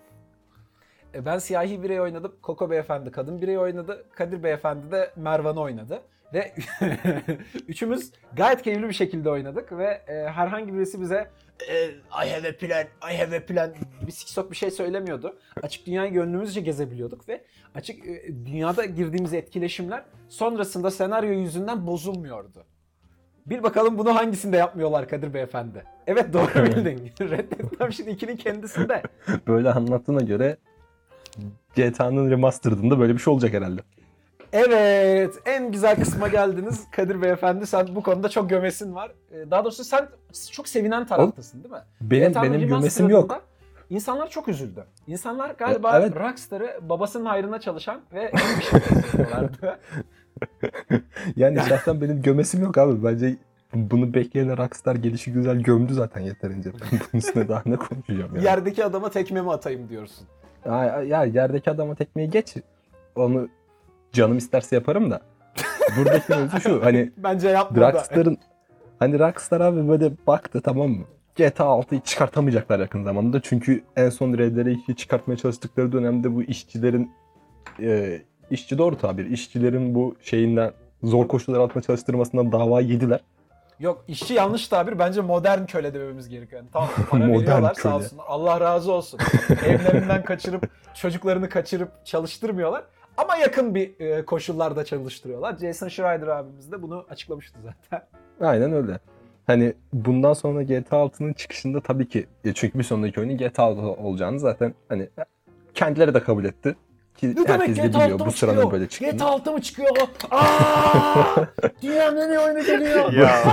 E, 1.13 1.25
Ben 1.25 1.37
siyahi 1.37 1.83
birey 1.83 2.01
oynadım. 2.01 2.35
Koko 2.41 2.69
beyefendi 2.69 3.11
kadın 3.11 3.41
birey 3.41 3.57
oynadı. 3.57 4.05
Kadir 4.15 4.43
beyefendi 4.43 4.91
de 4.91 5.11
Mervan'ı 5.15 5.61
oynadı. 5.61 6.01
Ve 6.33 6.53
üçümüz 7.67 8.11
gayet 8.37 8.61
keyifli 8.61 8.87
bir 8.87 8.93
şekilde 8.93 9.29
oynadık 9.29 9.71
ve 9.71 10.01
e, 10.07 10.13
herhangi 10.13 10.73
birisi 10.73 11.01
bize 11.01 11.29
e, 11.69 11.85
I 12.25 12.29
have 12.29 12.49
a 12.49 12.57
plan, 12.57 12.85
I 13.13 13.17
have 13.17 13.37
a 13.37 13.45
plan 13.45 13.71
bir 14.07 14.11
siksok 14.11 14.51
bir 14.51 14.55
şey 14.55 14.71
söylemiyordu. 14.71 15.39
Açık 15.63 15.85
dünyayı 15.85 16.13
gönlümüzce 16.13 16.61
gezebiliyorduk 16.61 17.29
ve 17.29 17.43
açık 17.75 18.07
e, 18.07 18.27
dünyada 18.45 18.85
girdiğimiz 18.85 19.33
etkileşimler 19.33 20.03
sonrasında 20.29 20.91
senaryo 20.91 21.31
yüzünden 21.31 21.87
bozulmuyordu. 21.87 22.65
Bir 23.45 23.63
bakalım 23.63 23.97
bunu 23.97 24.15
hangisinde 24.15 24.57
yapmıyorlar 24.57 25.09
Kadir 25.09 25.33
beyefendi. 25.33 25.83
Evet 26.07 26.33
doğru 26.33 26.65
bildin. 26.65 27.11
Red 27.21 27.51
Dead 27.51 27.73
Redemption 27.73 28.07
2'nin 28.07 28.37
kendisinde. 28.37 29.01
Böyle 29.47 29.71
anlattığına 29.71 30.21
göre 30.21 30.57
GTA'nın 31.75 32.31
remastered'ında 32.31 32.99
böyle 32.99 33.13
bir 33.13 33.19
şey 33.19 33.33
olacak 33.33 33.53
herhalde. 33.53 33.81
Evet, 34.53 35.33
en 35.45 35.71
güzel 35.71 35.95
kısma 35.95 36.27
geldiniz 36.27 36.83
Kadir 36.91 37.21
Beyefendi. 37.21 37.67
Sen 37.67 37.95
bu 37.95 38.03
konuda 38.03 38.29
çok 38.29 38.49
gömesin 38.49 38.95
var. 38.95 39.11
Ee, 39.31 39.51
Daha 39.51 39.63
doğrusu 39.63 39.83
sen 39.83 40.07
çok 40.51 40.67
sevinen 40.67 41.07
taraftasın 41.07 41.63
değil 41.63 41.73
mi? 41.73 41.79
Benim 42.01 42.31
GTA'nın 42.31 42.53
benim 42.53 42.67
gömesim 42.67 43.09
yok. 43.09 43.43
İnsanlar 43.89 44.29
çok 44.29 44.47
üzüldü. 44.47 44.83
İnsanlar 45.07 45.49
galiba 45.49 45.99
evet. 45.99 46.15
Rockstar'ı 46.15 46.79
babasının 46.81 47.25
hayrına 47.25 47.59
çalışan 47.59 48.01
ve 48.13 48.21
en 48.23 48.59
bir 48.59 48.63
şey. 48.63 48.79
Yani 51.35 51.59
şahsen 51.69 52.01
benim 52.01 52.21
gömesim 52.21 52.63
yok 52.63 52.77
abi. 52.77 53.03
Bence 53.03 53.37
bunu 53.73 54.13
bekleyen 54.13 54.57
Rockstar 54.57 54.95
gelişi 54.95 55.33
güzel 55.33 55.59
gömdü 55.59 55.93
zaten 55.93 56.21
yeterince. 56.21 56.71
Ben 56.73 56.89
bunun 56.91 57.19
üstüne 57.19 57.47
daha 57.47 57.63
ne 57.65 57.75
konuşacağım 57.75 58.35
yani. 58.35 58.45
Yerdeki 58.45 58.85
adama 58.85 59.09
tekme 59.09 59.41
mi 59.41 59.51
atayım 59.51 59.89
diyorsun. 59.89 60.27
Ya, 60.65 61.01
ya 61.01 61.23
yerdeki 61.23 61.71
adama 61.71 61.95
tekmeyi 61.95 62.29
geç. 62.29 62.55
Onu 63.15 63.47
canım 64.11 64.37
isterse 64.37 64.75
yaparım 64.75 65.11
da. 65.11 65.21
Buradaki 65.97 66.31
mevzu 66.31 66.59
şu 66.59 66.85
hani 66.85 67.11
Bence 67.17 67.49
yapma. 67.49 67.91
Rockstar'ın 67.91 68.37
hani 68.99 69.19
Rockstar 69.19 69.61
abi 69.61 69.87
böyle 69.87 70.11
baktı 70.27 70.61
tamam 70.61 70.89
mı? 70.89 71.05
GTA 71.35 71.63
6'yı 71.63 72.01
çıkartamayacaklar 72.01 72.79
yakın 72.79 73.03
zamanda. 73.03 73.41
Çünkü 73.41 73.83
en 73.95 74.09
son 74.09 74.33
RDR2'yi 74.33 74.95
çıkartmaya 74.95 75.37
çalıştıkları 75.37 75.91
dönemde 75.91 76.35
bu 76.35 76.43
işçilerin 76.43 77.11
e, 77.79 78.21
işçi 78.51 78.77
doğru 78.77 78.97
tabir. 78.97 79.25
işçilerin 79.25 79.95
bu 79.95 80.15
şeyinden 80.21 80.71
zor 81.03 81.27
koşullar 81.27 81.59
altında 81.59 81.83
çalıştırmasından 81.83 82.51
dava 82.51 82.81
yediler. 82.81 83.19
Yok 83.83 84.03
işçi 84.07 84.33
yanlış 84.33 84.67
tabir. 84.67 84.99
Bence 84.99 85.21
modern 85.21 85.65
köle 85.65 85.93
dememiz 85.93 86.29
gerekiyor. 86.29 86.61
Yani 86.61 86.69
tamam 86.73 86.89
para 87.09 87.27
veriyorlar 87.27 87.73
sağ 87.73 87.81
köle. 87.81 87.93
olsun. 87.93 88.19
Allah 88.27 88.61
razı 88.61 88.91
olsun. 88.91 89.19
Evlerinden 89.65 90.23
kaçırıp 90.23 90.69
çocuklarını 90.93 91.49
kaçırıp 91.49 92.05
çalıştırmıyorlar. 92.05 92.83
Ama 93.17 93.35
yakın 93.35 93.75
bir 93.75 93.99
e, 93.99 94.25
koşullarda 94.25 94.85
çalıştırıyorlar. 94.85 95.57
Jason 95.57 95.87
Schreider 95.87 96.27
abimiz 96.27 96.71
de 96.71 96.81
bunu 96.81 97.05
açıklamıştı 97.09 97.59
zaten. 97.63 98.07
Aynen 98.41 98.73
öyle. 98.73 98.99
Hani 99.47 99.73
bundan 99.93 100.33
sonra 100.33 100.63
GTA 100.63 100.95
6'nın 100.95 101.33
çıkışında 101.33 101.81
tabii 101.81 102.09
ki 102.09 102.27
e, 102.45 102.53
çünkü 102.53 102.79
bir 102.79 102.83
sonraki 102.83 103.19
oyunun 103.19 103.37
GTA 103.37 103.63
6 103.63 103.81
olacağını 103.81 104.39
zaten 104.39 104.73
hani 104.89 105.09
kendileri 105.73 106.13
de 106.13 106.23
kabul 106.23 106.45
etti. 106.45 106.75
Ki 107.17 107.29
Ne 107.31 107.35
demek 107.35 107.49
herkes 107.49 107.77
de 107.77 107.87
GTA 107.87 107.99
biliyor 107.99 108.11
6 108.11 108.19
bu 108.19 108.25
mı 108.25 108.31
sıranın 108.31 108.55
çıkıyor? 108.55 108.71
böyle 108.71 108.87
çıktığını. 108.89 109.11
GTA 109.11 109.25
6 109.25 109.51
mı 109.51 109.61
çıkıyor? 109.61 109.89
Aa! 110.31 111.35
Dünyanın 111.81 112.17
en 112.17 112.29
iyi 112.29 112.39
oyunu 112.39 112.65
geliyor. 112.65 113.13
Ya 113.13 113.43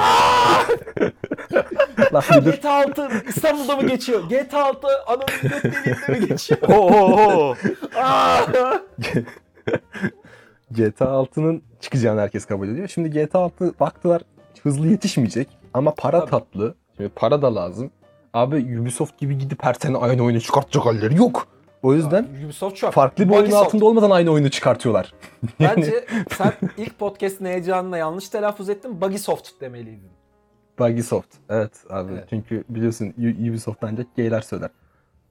Lan 2.12 2.22
bir 2.30 2.44
dur. 2.44 2.52
GTA 2.54 2.72
6 2.72 3.08
İstanbul'da 3.28 3.76
mı 3.76 3.88
geçiyor? 3.88 4.22
GTA 4.28 4.64
6 4.64 4.86
ananın 5.06 5.26
göt 5.42 5.64
deliğinde 5.64 6.20
mi 6.20 6.28
geçiyor? 6.28 6.60
Oo. 6.68 7.54
Aa! 7.96 8.40
GTA 10.70 11.04
6'nın 11.04 11.62
çıkacağını 11.80 12.20
herkes 12.20 12.44
kabul 12.44 12.68
ediyor. 12.68 12.88
Şimdi 12.88 13.10
GTA 13.10 13.38
6 13.38 13.74
baktılar 13.80 14.22
hızlı 14.62 14.86
yetişmeyecek 14.88 15.48
ama 15.74 15.94
para 15.94 16.20
Tabii. 16.20 16.30
tatlı. 16.30 16.74
Şimdi 16.96 17.08
para 17.08 17.42
da 17.42 17.54
lazım. 17.54 17.90
Abi 18.34 18.78
Ubisoft 18.80 19.18
gibi 19.18 19.38
gidip 19.38 19.64
her 19.64 19.74
sene 19.74 19.96
aynı 19.96 20.22
oyunu 20.24 20.40
çıkartacak 20.40 20.86
halleri 20.86 21.16
yok. 21.16 21.46
O 21.82 21.94
yüzden 21.94 22.26
Ubisoft 22.44 22.76
çok. 22.76 22.92
farklı 22.92 23.28
bir 23.28 23.34
oyun 23.34 23.42
Ubisoft. 23.42 23.66
altında 23.66 23.84
olmadan 23.84 24.10
aynı 24.10 24.30
oyunu 24.30 24.50
çıkartıyorlar. 24.50 25.14
Bence 25.60 26.06
sen 26.38 26.52
ilk 26.76 26.99
podcast'ın 26.99 27.44
heyecanına 27.44 27.99
yanlış 27.99 28.28
telaffuz 28.28 28.68
ettin. 28.68 29.00
Buggysoft 29.00 29.60
demeliydin. 29.60 30.10
Buggysoft. 30.78 31.34
Evet 31.49 31.72
abi. 31.90 32.12
Evet. 32.12 32.26
Çünkü 32.30 32.64
biliyorsun 32.68 33.14
Ubisoft 33.50 33.84
ancak 33.84 34.16
gayler 34.16 34.40
söyler. 34.40 34.70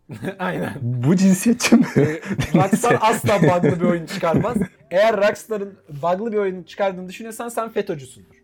Aynen. 0.39 0.73
Bu 0.81 1.15
cinsiyetçi 1.15 1.75
mi? 1.75 1.85
Ee, 1.97 2.21
Rockstar 2.55 2.97
asla 3.01 3.41
bug'lı 3.41 3.79
bir 3.79 3.85
oyun 3.85 4.05
çıkarmaz. 4.05 4.57
Eğer 4.91 5.17
Rockstar'ın 5.17 5.73
bug'lı 5.89 6.31
bir 6.31 6.37
oyun 6.37 6.63
çıkardığını 6.63 7.09
düşünüyorsan 7.09 7.49
sen 7.49 7.69
FETÖ'cüsündür. 7.69 8.43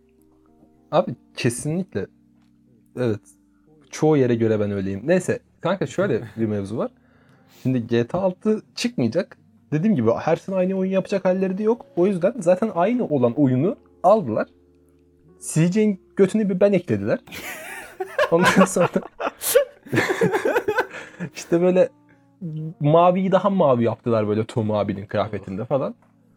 Abi 0.91 1.15
kesinlikle. 1.37 2.07
Evet. 2.99 3.19
Çoğu 3.91 4.17
yere 4.17 4.35
göre 4.35 4.59
ben 4.59 4.71
öyleyim. 4.71 5.01
Neyse 5.03 5.39
kanka 5.61 5.87
şöyle 5.87 6.21
bir 6.37 6.45
mevzu 6.45 6.77
var. 6.77 6.91
Şimdi 7.63 7.87
GTA 7.87 8.19
6 8.19 8.61
çıkmayacak. 8.75 9.37
Dediğim 9.71 9.95
gibi 9.95 10.11
her 10.11 10.35
sene 10.35 10.55
aynı 10.55 10.75
oyun 10.75 10.91
yapacak 10.91 11.25
halleri 11.25 11.57
de 11.57 11.63
yok. 11.63 11.85
O 11.95 12.07
yüzden 12.07 12.33
zaten 12.39 12.71
aynı 12.75 13.05
olan 13.07 13.33
oyunu 13.33 13.75
aldılar. 14.03 14.47
CJ'in 15.39 16.01
götünü 16.15 16.49
bir 16.49 16.59
ben 16.59 16.73
eklediler. 16.73 17.19
Ondan 18.31 18.65
sonra 18.65 18.89
işte 21.35 21.61
böyle 21.61 21.89
maviyi 22.79 23.31
daha 23.31 23.49
mavi 23.49 23.83
yaptılar 23.83 24.27
böyle 24.27 24.45
Tom 24.45 24.71
abinin 24.71 25.05
kıyafetinde 25.05 25.65
falan. 25.65 25.95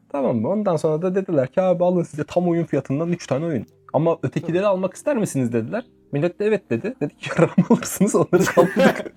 Tamam 0.08 0.36
mı? 0.36 0.48
Ondan 0.48 0.76
sonra 0.76 1.02
da 1.02 1.14
dediler 1.14 1.48
ki 1.48 1.62
abi 1.62 1.84
alın 1.84 2.02
size 2.02 2.24
tam 2.24 2.48
oyun 2.48 2.64
fiyatından 2.64 3.12
3 3.12 3.26
tane 3.26 3.46
oyun. 3.46 3.66
Ama 3.92 4.18
ötekileri 4.22 4.66
almak 4.66 4.94
ister 4.94 5.16
misiniz 5.16 5.52
dediler. 5.52 5.84
Millet 6.12 6.40
de 6.40 6.46
evet 6.46 6.70
dedi. 6.70 6.94
Dedik 7.00 7.28
yaram 7.30 7.50
alırsınız 7.70 8.14
onları 8.14 8.44
kaldırdık. 8.44 9.12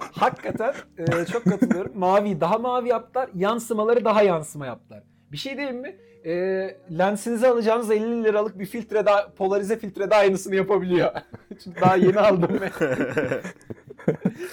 Hakikaten 0.12 0.74
e, 0.98 1.24
çok 1.32 1.44
katılıyorum. 1.44 1.92
Mavi 1.98 2.40
daha 2.40 2.58
mavi 2.58 2.88
yaptılar. 2.88 3.30
Yansımaları 3.34 4.04
daha 4.04 4.22
yansıma 4.22 4.66
yaptılar. 4.66 5.02
Bir 5.32 5.36
şey 5.36 5.56
diyeyim 5.56 5.80
mi? 5.80 5.96
E, 6.24 6.32
lensinizi 6.98 7.48
alacağınız 7.48 7.90
50 7.90 8.24
liralık 8.24 8.58
bir 8.58 8.66
filtre 8.66 9.06
daha, 9.06 9.32
polarize 9.32 9.78
filtre 9.78 10.10
daha 10.10 10.20
aynısını 10.20 10.54
yapabiliyor. 10.54 11.10
Çünkü 11.64 11.80
daha 11.80 11.96
yeni 11.96 12.20
aldım 12.20 12.60
ve 12.60 12.70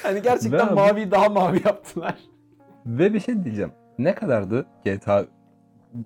hani 0.03 0.21
gerçekten 0.21 0.67
abi- 0.67 0.73
mavi 0.75 1.11
daha 1.11 1.29
mavi 1.29 1.61
yaptılar. 1.65 2.15
Ve 2.85 3.13
bir 3.13 3.19
şey 3.19 3.43
diyeceğim. 3.43 3.71
Ne 3.99 4.15
kadardı 4.15 4.65
GTA 4.85 5.25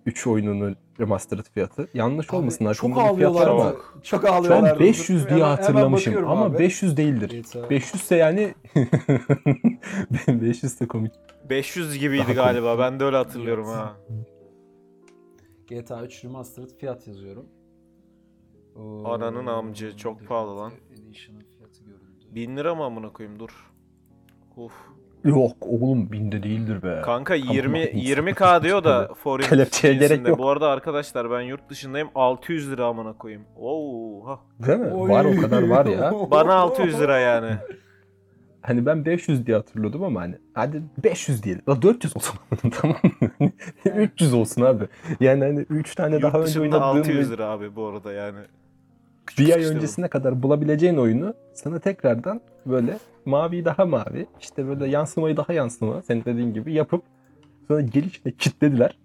3 0.05 0.27
oyununun 0.27 0.75
remastered 0.99 1.45
fiyatı? 1.53 1.87
Yanlış 1.93 2.33
olmasın. 2.33 2.65
Abi, 2.65 2.75
çok 2.75 2.93
fiyat 2.95 3.05
var 3.05 3.11
ağlıyorlar. 3.11 3.47
ama 3.47 3.71
Çok, 3.71 3.99
çok 4.03 4.25
ağlıyorlar. 4.25 4.73
Ben 4.73 4.85
500 4.85 5.09
diye 5.09 5.23
Hemen- 5.29 5.39
hemen 5.45 5.57
hatırlamışım 5.57 6.27
ama 6.29 6.45
abi. 6.45 6.59
500 6.59 6.97
değildir. 6.97 7.29
GTA. 7.43 7.69
500 7.69 8.01
ise 8.01 8.15
yani 8.15 8.53
500 10.27 10.79
de 10.79 10.87
komik. 10.87 11.11
500 11.49 11.99
gibiydi 11.99 12.23
Daha 12.23 12.33
galiba. 12.33 12.79
Ben 12.79 12.99
de 12.99 13.03
öyle 13.03 13.17
hatırlıyorum 13.17 13.65
ha. 13.67 13.95
GTA 15.67 16.03
3 16.05 16.25
Remastered 16.25 16.69
fiyat 16.79 17.07
yazıyorum. 17.07 17.45
Oo, 18.75 19.03
Ananın 19.13 19.45
amcı, 19.45 19.97
çok 19.97 20.27
pahalı 20.27 20.57
lan. 20.57 20.71
Edition'ın 20.93 21.39
fiyatı 21.57 21.83
göründü. 21.83 22.25
1000 22.35 22.57
lira 22.57 22.75
mı 22.75 22.83
amına 22.83 23.13
koyayım 23.13 23.39
dur. 23.39 23.71
Uf. 24.55 24.73
Yok 25.27 25.55
oğlum 25.61 26.11
binde 26.11 26.43
değildir 26.43 26.83
be. 26.83 27.01
Kanka 27.05 27.37
Tamam, 27.39 27.55
20 27.55 27.79
insan 27.79 28.25
20k 28.25 28.63
diyor 28.63 28.83
da 28.83 29.13
foreign 29.23 29.49
Kelepçeye 29.49 29.93
gerek 29.93 30.27
yok. 30.27 30.39
Bu 30.39 30.49
arada 30.49 30.69
arkadaşlar 30.69 31.31
ben 31.31 31.41
yurt 31.41 31.69
dışındayım 31.69 32.09
600 32.15 32.71
lira 32.71 32.85
amına 32.85 33.13
koyayım. 33.13 33.45
Oha. 33.59 34.39
Değil 34.67 34.79
mi? 34.79 34.93
Oy. 34.93 35.09
Var 35.09 35.25
o 35.25 35.41
kadar 35.41 35.67
var 35.67 35.85
ya. 35.85 36.13
Bana 36.31 36.53
600 36.53 36.99
lira 36.99 37.19
yani. 37.19 37.51
Hani 38.61 38.85
ben 38.85 39.05
500 39.05 39.47
diye 39.47 39.57
hatırlıyordum 39.57 40.03
ama 40.03 40.21
hani 40.21 40.35
hadi 40.53 40.83
500 41.03 41.43
diyelim. 41.43 41.61
La 41.69 41.81
400 41.81 42.15
olsun 42.17 42.39
tamam 42.81 42.97
mı? 43.39 43.51
300 43.95 44.33
olsun 44.33 44.61
abi. 44.61 44.83
Yani 45.19 45.43
hani 45.43 45.59
3 45.59 45.95
tane 45.95 46.13
Yurt 46.13 46.23
daha 46.23 46.37
önce 46.39 46.47
dışında 46.47 46.63
oynadığın 46.63 46.99
600 46.99 47.29
ve 47.29 47.33
lira 47.33 47.45
abi 47.45 47.75
bu 47.75 47.85
arada 47.87 48.13
yani. 48.13 48.39
Küçük 49.27 49.47
bir 49.47 49.53
ay 49.55 49.65
öncesine 49.65 50.07
kadar 50.07 50.43
bulabileceğin 50.43 50.97
oyunu 50.97 51.33
sana 51.53 51.79
tekrardan 51.79 52.41
böyle 52.65 52.97
mavi 53.25 53.65
daha 53.65 53.85
mavi 53.85 54.27
işte 54.41 54.67
böyle 54.67 54.87
yansımayı 54.87 55.37
daha 55.37 55.53
yansıma 55.53 56.01
senin 56.01 56.25
dediğin 56.25 56.53
gibi 56.53 56.73
yapıp 56.73 57.03
sonra 57.67 57.81
gelişine 57.81 58.33
kitlediler. 58.33 58.97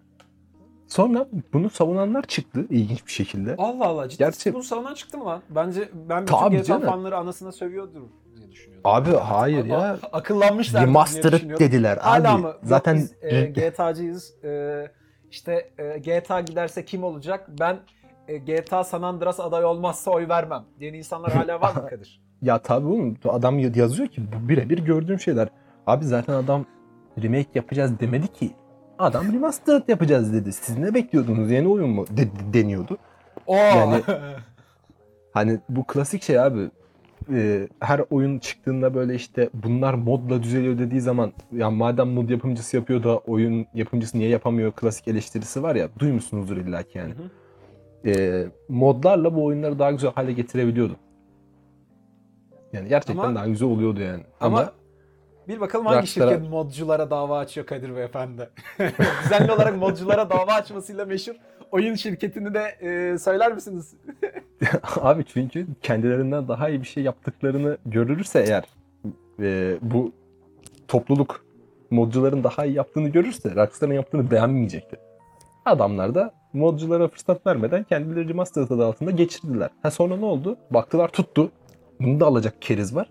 Sonra 0.89 1.29
bunu 1.53 1.71
savunanlar 1.71 2.23
çıktı 2.23 2.67
ilginç 2.71 3.07
bir 3.07 3.13
şekilde. 3.13 3.55
Allah 3.59 3.87
Allah 3.87 4.09
ciddi 4.09 4.19
Gerçi- 4.19 4.55
bu 4.55 4.63
savunan 4.63 4.95
çıktı 4.95 5.19
mı 5.19 5.25
lan? 5.27 5.43
Bence 5.51 5.89
ben 6.09 6.23
bütün 6.23 6.37
Tabii 6.37 6.57
GTA 6.57 6.65
canım. 6.65 6.87
fanları 6.89 7.17
anasına 7.17 7.53
sövüyordur 7.53 8.03
diye 8.37 8.51
düşünüyorum. 8.51 8.83
Abi 8.85 9.11
hayır 9.11 9.65
ya. 9.65 9.79
A- 9.79 9.99
Akıllanmışlar 10.13 10.81
diye 10.81 10.87
Remastered 10.89 11.33
düşünüyorum. 11.33 11.67
dediler 11.67 11.97
Hala 11.97 12.35
abi. 12.35 12.43
mı? 12.43 12.47
Yok, 12.49 12.59
Zaten 12.63 12.97
biz, 12.97 13.13
e, 13.23 13.41
GTA'cıyız. 13.47 14.45
E, 14.45 14.85
işte 15.31 15.71
e, 15.79 15.99
GTA 15.99 16.41
giderse 16.41 16.85
kim 16.85 17.05
olacak? 17.05 17.47
Ben 17.61 17.77
GTA 18.39 18.85
San 18.85 19.03
Andreas 19.03 19.41
aday 19.41 19.65
olmazsa 19.65 20.11
oy 20.11 20.29
vermem. 20.29 20.63
Diyen 20.81 20.95
insanlar 20.95 21.33
hala 21.33 21.61
var 21.61 21.75
mı 21.75 21.87
Kadir? 21.91 22.21
Ya 22.43 22.59
tabii 22.59 22.87
oğlum 22.87 23.17
adam 23.29 23.59
ya- 23.59 23.71
yazıyor 23.75 24.09
ki 24.09 24.23
bu 24.33 24.49
birebir 24.49 24.79
gördüğüm 24.79 25.21
şeyler. 25.21 25.49
Abi 25.87 26.05
zaten 26.05 26.33
adam 26.35 26.65
remake 27.23 27.49
yapacağız 27.55 28.01
demedi 28.01 28.29
ki. 28.33 28.51
Adam 28.99 29.33
remastered 29.33 29.83
yapacağız 29.89 30.33
dedi. 30.33 30.53
Siz 30.53 30.79
ne 30.79 30.95
bekliyordunuz? 30.95 31.51
Yeni 31.51 31.69
oyun 31.69 31.91
mu? 31.91 32.05
De- 32.11 32.53
deniyordu. 32.53 32.97
Oo. 33.47 33.57
Yani- 33.57 34.03
Hani 35.33 35.61
bu 35.69 35.85
klasik 35.85 36.23
şey 36.23 36.41
abi. 36.41 36.71
Ee, 37.33 37.69
her 37.81 38.01
oyun 38.11 38.39
çıktığında 38.39 38.95
böyle 38.95 39.15
işte 39.15 39.51
bunlar 39.55 39.95
modla 39.95 40.43
düzeliyor 40.43 40.79
dediği 40.79 41.01
zaman 41.01 41.33
ya 41.53 41.71
madem 41.71 42.09
mod 42.09 42.29
yapımcısı 42.29 42.77
yapıyor 42.77 43.03
da 43.03 43.19
oyun 43.19 43.67
yapımcısı 43.75 44.19
niye 44.19 44.29
yapamıyor 44.29 44.73
klasik 44.73 45.09
eleştirisi 45.09 45.63
var 45.63 45.75
ya 45.77 45.89
duymuşsunuzdur 45.99 46.57
illa 46.57 46.83
ki 46.83 46.99
yani. 46.99 47.11
Hı 47.15 47.19
hı. 47.23 47.31
Ee, 48.07 48.47
modlarla 48.69 49.35
bu 49.35 49.45
oyunları 49.45 49.79
daha 49.79 49.91
güzel 49.91 50.13
hale 50.13 50.33
getirebiliyordu. 50.33 50.97
Yani 52.73 52.89
gerçekten 52.89 53.23
Ama- 53.25 53.35
daha 53.35 53.47
güzel 53.49 53.69
oluyordu 53.69 54.01
yani. 54.01 54.23
Ama, 54.41 54.61
Ama 54.61 54.73
bir 55.49 55.61
bakalım 55.61 55.87
hangi 55.87 55.99
Rockstar'a- 56.07 56.31
şirket 56.35 56.51
modculara 56.51 57.11
dava 57.11 57.39
açıyor 57.39 57.67
Kadir 57.67 57.97
Beyefendi. 57.97 58.49
Düzenli 59.25 59.53
olarak 59.53 59.77
modculara 59.77 60.31
dava 60.31 60.53
açmasıyla 60.53 61.05
meşhur 61.05 61.35
oyun 61.71 61.95
şirketini 61.95 62.55
de 62.55 62.61
e, 62.81 63.19
söyler 63.19 63.53
misiniz? 63.55 63.95
Abi 65.01 65.25
çünkü 65.25 65.67
kendilerinden 65.83 66.49
daha 66.49 66.69
iyi 66.69 66.81
bir 66.81 66.87
şey 66.87 67.03
yaptıklarını 67.03 67.77
görülürse 67.87 68.41
eğer 68.43 68.65
e, 69.41 69.77
bu 69.83 70.13
topluluk 70.89 71.45
modcuların 71.91 72.45
daha 72.45 72.65
iyi 72.65 72.75
yaptığını 72.75 73.09
görürse 73.09 73.55
Rockstar'ın 73.55 73.93
yaptığını 73.93 74.31
beğenmeyecekti. 74.31 74.97
Adamlar 75.65 76.15
da 76.15 76.35
modculara 76.53 77.09
fırsat 77.09 77.47
vermeden 77.47 77.85
kendileri 77.85 78.29
remastered 78.29 78.71
adı 78.71 78.87
altında 78.87 79.11
geçirdiler. 79.11 79.71
Ha 79.83 79.91
sonra 79.91 80.17
ne 80.17 80.25
oldu? 80.25 80.57
Baktılar 80.71 81.09
tuttu. 81.09 81.51
Bunu 82.01 82.21
da 82.21 82.27
alacak 82.27 82.63
keriz 82.63 82.95
var. 82.95 83.11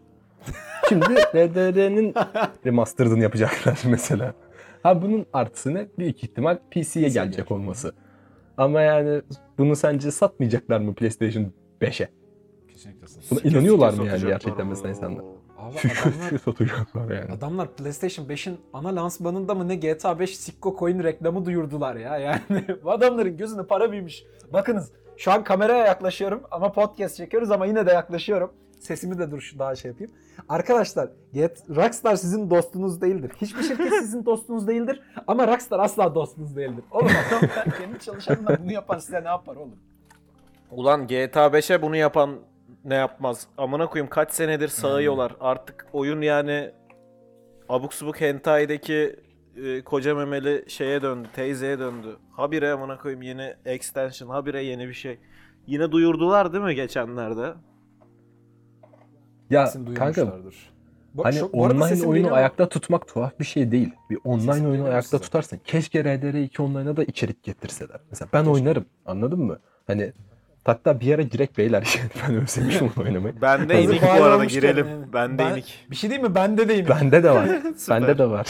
Şimdi 0.90 1.06
RDR'nin 1.36 2.14
remastered'ını 2.66 3.24
yapacaklar 3.24 3.80
mesela. 3.86 4.34
Ha 4.84 5.02
bunun 5.02 5.26
artısı 5.34 5.74
ne? 5.74 5.88
Büyük 5.98 6.24
ihtimal 6.24 6.58
PC'ye 6.72 7.10
gelecek 7.10 7.52
olması. 7.52 7.94
Ama 8.58 8.82
yani 8.82 9.22
bunu 9.58 9.76
sence 9.76 10.12
satmayacaklar 10.12 10.80
mı 10.80 10.94
PlayStation 10.94 11.52
5'e? 11.82 12.10
Kesinlikle. 12.68 13.08
Buna 13.32 13.40
inanıyorlar 13.40 13.94
mı 13.94 14.06
yani 14.06 14.22
gerçekten 14.22 14.68
mesela 14.68 14.90
insanlar? 14.90 15.24
Abi 15.62 15.78
Şu 15.78 16.10
adamlar, 16.10 16.40
satacaklar 16.46 17.16
yani. 17.16 17.32
adamlar 17.32 17.68
PlayStation 17.76 18.26
5'in 18.26 18.60
ana 18.74 18.96
lansmanında 18.96 19.56
mı 19.56 19.68
ne 19.68 19.76
GTA 19.76 20.20
5 20.20 20.38
Sikko 20.38 20.76
Coin 20.80 21.04
reklamı 21.04 21.46
duyurdular 21.46 21.96
ya. 21.96 22.18
Yani 22.20 22.66
bu 22.84 22.92
adamların 22.92 23.38
gözüne 23.38 23.64
para 23.64 23.92
büyümüş. 23.92 24.24
Bakınız 24.54 24.92
şu 25.18 25.32
an 25.32 25.44
kameraya 25.44 25.86
yaklaşıyorum 25.86 26.42
ama 26.52 26.72
podcast 26.72 27.18
çekiyoruz 27.18 27.52
ama 27.52 27.66
yine 27.66 27.86
de 27.86 27.92
yaklaşıyorum. 27.92 28.52
Sesimi 28.80 29.20
de 29.20 29.32
dur 29.32 29.42
şu 29.42 29.60
daha 29.60 29.76
şey 29.76 29.92
yapayım. 29.92 30.12
Arkadaşlar 30.50 31.10
Get, 31.34 31.64
Rockstar 31.70 32.16
sizin 32.16 32.50
dostunuz 32.50 33.02
değildir. 33.02 33.32
Hiçbir 33.42 33.64
şirket 33.64 33.94
sizin 34.02 34.26
dostunuz 34.26 34.68
değildir. 34.68 35.02
Ama 35.28 35.48
Rockstar 35.48 35.80
asla 35.80 36.16
dostunuz 36.16 36.56
değildir. 36.56 36.84
Oğlum 36.92 37.08
adam 37.28 37.50
kendi 37.80 38.00
çalışanına 38.00 38.58
bunu 38.64 38.72
yapar 38.72 39.00
size 39.00 39.24
ne 39.24 39.28
yapar 39.28 39.56
oğlum? 39.56 39.76
Ulan 40.72 41.08
GTA 41.08 41.48
5'e 41.48 41.82
bunu 41.82 41.96
yapan 41.96 42.40
ne 42.86 42.96
yapmaz? 42.96 43.48
Amına 43.58 43.88
koyayım 43.88 44.10
kaç 44.10 44.32
senedir 44.32 44.68
sağıyorlar. 44.68 45.36
Artık 45.40 45.86
oyun 45.94 46.22
yani 46.22 46.72
abuk 47.70 47.94
subuk 47.94 48.22
hentai'deki 48.22 49.16
e, 49.64 49.82
koca 49.84 50.16
memeli 50.16 50.66
şeye 50.68 51.02
döndü, 51.02 51.28
teyzeye 51.34 51.80
döndü. 51.80 52.18
Habire 52.32 52.72
amına 52.72 52.98
koyayım 52.98 53.22
yeni 53.22 53.54
extension, 53.66 54.30
habire 54.30 54.64
yeni 54.64 54.88
bir 54.88 54.94
şey. 54.94 55.20
Yine 55.68 55.92
duyurdular 55.92 56.54
değil 56.54 56.64
mi 56.64 56.76
geçenlerde? 56.76 57.54
Ya 59.50 59.66
Kesin 59.66 59.94
kanka. 59.96 60.34
Bu- 61.14 61.26
hani 61.26 61.36
şu- 61.36 61.46
online 61.46 62.06
oyunu 62.08 62.30
mu? 62.30 62.36
ayakta 62.36 62.70
tutmak 62.70 63.08
tuhaf 63.08 63.40
bir 63.40 63.46
şey 63.46 63.72
değil. 63.72 63.90
Bir 64.10 64.18
online 64.24 64.52
Sesim 64.54 64.70
oyunu 64.70 64.84
ayakta 64.86 65.02
size? 65.18 65.24
tutarsın. 65.24 65.60
Keşke 65.66 66.00
RDR2 66.04 66.62
online'a 66.62 66.98
da 66.98 67.04
içerik 67.04 67.44
getirseler. 67.44 68.00
Mesela 68.10 68.30
ben 68.34 68.40
Keşke. 68.40 68.52
oynarım. 68.52 68.86
Anladın 69.06 69.40
mı? 69.40 69.60
Hani 69.88 70.14
hatta 70.64 71.00
bir 71.00 71.16
ara 71.16 71.32
direkt 71.32 71.58
beyler 71.58 71.98
yani 72.00 72.10
ben 72.30 72.42
özlemişim 72.44 72.90
onu 72.98 73.06
oynamayı. 73.06 73.34
Ben 73.42 73.70
de 73.70 73.74
Hazır 73.76 73.90
inik 73.94 74.02
bu 74.20 74.24
arada 74.24 74.46
girelim. 74.46 74.88
evet. 74.88 75.08
Ben 75.14 75.34
de 75.34 75.44
Ben- 75.44 75.52
inik. 75.54 75.86
Bir 75.92 75.96
şey 75.96 76.10
değil 76.10 76.22
mi? 76.22 76.36
Bende 76.36 76.70
deyim. 76.70 76.86
Bende 76.90 77.24
de 77.24 77.32
var. 77.32 77.50
Bende 77.90 78.18
de 78.18 78.30
var. 78.30 78.48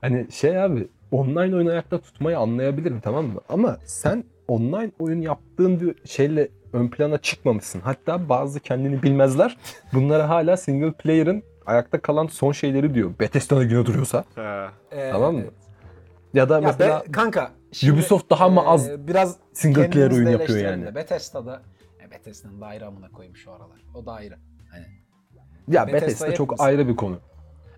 hani 0.00 0.26
şey 0.32 0.62
abi 0.62 0.88
online 1.10 1.56
oyunu 1.56 1.70
ayakta 1.70 1.98
tutmayı 1.98 2.38
anlayabilirim 2.38 3.00
tamam 3.00 3.24
mı? 3.26 3.40
Ama 3.48 3.76
sen 3.84 4.24
online 4.48 4.90
oyun 4.98 5.20
yaptığın 5.20 5.80
bir 5.80 5.94
şeyle 6.08 6.48
ön 6.72 6.88
plana 6.88 7.18
çıkmamışsın. 7.18 7.80
Hatta 7.80 8.28
bazı 8.28 8.60
kendini 8.60 9.02
bilmezler. 9.02 9.56
Bunlara 9.92 10.28
hala 10.28 10.56
single 10.56 10.92
player'ın 10.92 11.42
ayakta 11.66 12.00
kalan 12.00 12.26
son 12.26 12.52
şeyleri 12.52 12.94
diyor. 12.94 13.10
Bethesda'na 13.20 13.62
göre 13.64 13.86
duruyorsa. 13.86 14.24
Ha. 14.34 14.68
Ee, 14.92 15.10
Tamam 15.12 15.34
mı? 15.34 15.40
evet. 15.40 15.52
Ya 16.34 16.48
da 16.48 16.54
Ya 16.54 16.60
mesela 16.60 17.00
be- 17.06 17.12
kanka 17.12 17.50
şimdi, 17.78 17.92
Ubisoft 17.92 18.30
daha 18.30 18.48
mı 18.48 18.60
az 18.66 18.88
e, 18.88 19.06
biraz 19.06 19.36
single 19.52 19.90
player 19.90 20.10
oyun 20.10 20.28
yapıyor 20.30 20.58
yani? 20.58 20.94
Bethesda'da 20.94 21.62
e, 22.06 22.10
Bethesda'nın 22.10 22.60
da 22.60 22.66
ayrı 22.66 22.86
amına 22.86 23.08
koymuş 23.10 23.42
şu 23.44 23.52
aralar. 23.52 23.80
O 23.94 24.06
da 24.06 24.12
ayrı. 24.12 24.38
Hani 24.70 24.84
Ya 25.68 25.86
Bethesda 25.86 26.06
Bethesda 26.06 26.34
çok 26.34 26.40
yapmasın. 26.40 26.64
ayrı 26.64 26.88
bir 26.88 26.96
konu. 26.96 27.18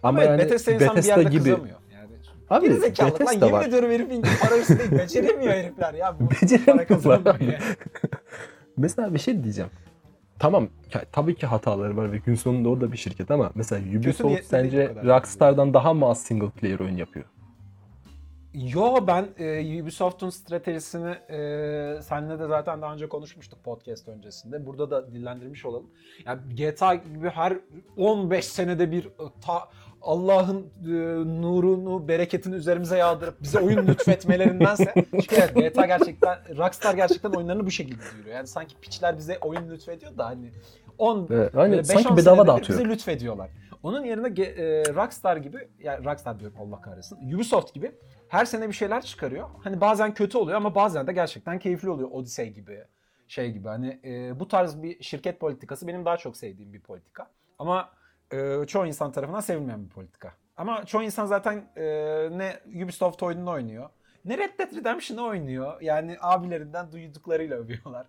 Ama 0.02 0.18
evet, 0.20 0.30
yani 0.30 0.38
Bethesda 0.38 0.72
insan 0.72 0.86
bir 0.86 0.90
Bethesda 0.90 1.20
yerde 1.20 1.30
gibi 1.30 1.44
kızamıyor. 1.44 1.76
Yani 1.92 2.08
Abi 2.50 2.74
zekalı 2.74 3.10
lan 3.10 3.18
Bethesda 3.20 3.46
yemin 3.46 3.52
var. 3.52 3.64
ediyorum 3.68 3.90
herifin 3.90 4.22
para 4.22 4.78
değil. 4.78 4.90
Beceremiyor 4.90 5.52
herifler 5.52 5.94
ya. 5.94 6.16
Beceremiyorlar. 6.20 7.40
yani. 7.40 7.58
Mesela 8.76 9.14
bir 9.14 9.18
şey 9.18 9.44
diyeceğim. 9.44 9.70
Tamam 10.38 10.68
ya- 10.94 11.04
tabii 11.12 11.34
ki 11.34 11.46
hataları 11.46 11.96
var 11.96 12.12
ve 12.12 12.18
gün 12.18 12.34
sonunda 12.34 12.68
o 12.68 12.80
da 12.80 12.92
bir 12.92 12.96
şirket 12.96 13.30
ama 13.30 13.50
mesela 13.54 13.98
Ubisoft 13.98 14.44
sence. 14.44 14.94
Rockstar'dan 15.04 15.74
daha 15.74 15.94
mı 15.94 16.06
az 16.06 16.22
single 16.22 16.50
player 16.50 16.78
oyun 16.80 16.96
yapıyor? 16.96 17.26
Yo 18.66 19.06
ben 19.06 19.28
e, 19.38 19.82
Ubisoft'un 19.82 20.30
stratejisini 20.30 21.10
e, 21.10 22.02
seninle 22.02 22.38
de 22.38 22.46
zaten 22.46 22.82
daha 22.82 22.94
önce 22.94 23.08
konuşmuştuk 23.08 23.64
podcast 23.64 24.08
öncesinde. 24.08 24.66
Burada 24.66 24.90
da 24.90 25.12
dillendirmiş 25.12 25.64
olalım. 25.64 25.90
Yani 26.26 26.40
GTA 26.56 26.94
gibi 26.94 27.28
her 27.28 27.56
15 27.96 28.44
senede 28.44 28.90
bir 28.90 29.06
e, 29.06 29.10
ta, 29.46 29.68
Allah'ın 30.02 30.66
e, 30.84 30.90
nurunu, 31.42 32.08
bereketini 32.08 32.54
üzerimize 32.54 32.96
yağdırıp 32.96 33.42
bize 33.42 33.58
oyun 33.58 33.86
lütfetmelerindense 33.86 34.92
çünkü 35.10 35.36
evet 35.36 35.74
GTA 35.74 35.86
gerçekten 35.86 36.38
Rockstar 36.56 36.94
gerçekten 36.94 37.30
oyunlarını 37.30 37.66
bu 37.66 37.70
şekilde 37.70 38.02
duyuruyor. 38.14 38.36
Yani 38.36 38.46
sanki 38.46 38.76
piçler 38.80 39.18
bize 39.18 39.38
oyun 39.38 39.70
lütfediyor 39.70 40.18
da 40.18 40.26
hani 40.26 40.50
10 40.98 41.28
Evet, 41.30 41.54
Böyle 41.54 41.84
sanki 41.84 42.08
5-10 42.08 42.16
bedava 42.16 42.46
dağıtıyor. 42.46 42.78
Bize 42.78 42.90
lütfediyorlar. 42.90 43.50
Onun 43.82 44.04
yerine 44.04 44.42
e, 44.42 44.82
Rockstar 44.94 45.36
gibi, 45.36 45.68
yani 45.78 46.04
Rockstar 46.04 46.40
diyorum 46.40 46.56
Allah 46.60 46.80
kahretsin, 46.80 47.34
Ubisoft 47.34 47.74
gibi 47.74 47.92
her 48.28 48.44
sene 48.44 48.68
bir 48.68 48.72
şeyler 48.72 49.02
çıkarıyor. 49.02 49.48
Hani 49.64 49.80
bazen 49.80 50.14
kötü 50.14 50.38
oluyor 50.38 50.56
ama 50.56 50.74
bazen 50.74 51.06
de 51.06 51.12
gerçekten 51.12 51.58
keyifli 51.58 51.90
oluyor. 51.90 52.08
Odyssey 52.12 52.52
gibi, 52.52 52.84
şey 53.28 53.52
gibi. 53.52 53.68
Hani 53.68 54.00
e, 54.04 54.40
bu 54.40 54.48
tarz 54.48 54.82
bir 54.82 55.02
şirket 55.02 55.40
politikası 55.40 55.86
benim 55.86 56.04
daha 56.04 56.16
çok 56.16 56.36
sevdiğim 56.36 56.72
bir 56.72 56.80
politika. 56.80 57.30
Ama 57.58 57.90
e, 58.32 58.66
çoğu 58.66 58.86
insan 58.86 59.12
tarafından 59.12 59.40
sevilmeyen 59.40 59.84
bir 59.84 59.90
politika. 59.90 60.32
Ama 60.56 60.84
çoğu 60.86 61.02
insan 61.02 61.26
zaten 61.26 61.70
e, 61.76 61.84
ne 62.32 62.60
Ubisoft 62.84 63.22
oyununu 63.22 63.50
oynuyor, 63.50 63.90
ne 64.24 64.38
Red 64.38 64.58
Dead 64.58 64.76
Redemption'ı 64.76 65.22
oynuyor. 65.22 65.80
Yani 65.80 66.16
abilerinden 66.20 66.92
duyduklarıyla 66.92 67.56
övüyorlar. 67.56 68.06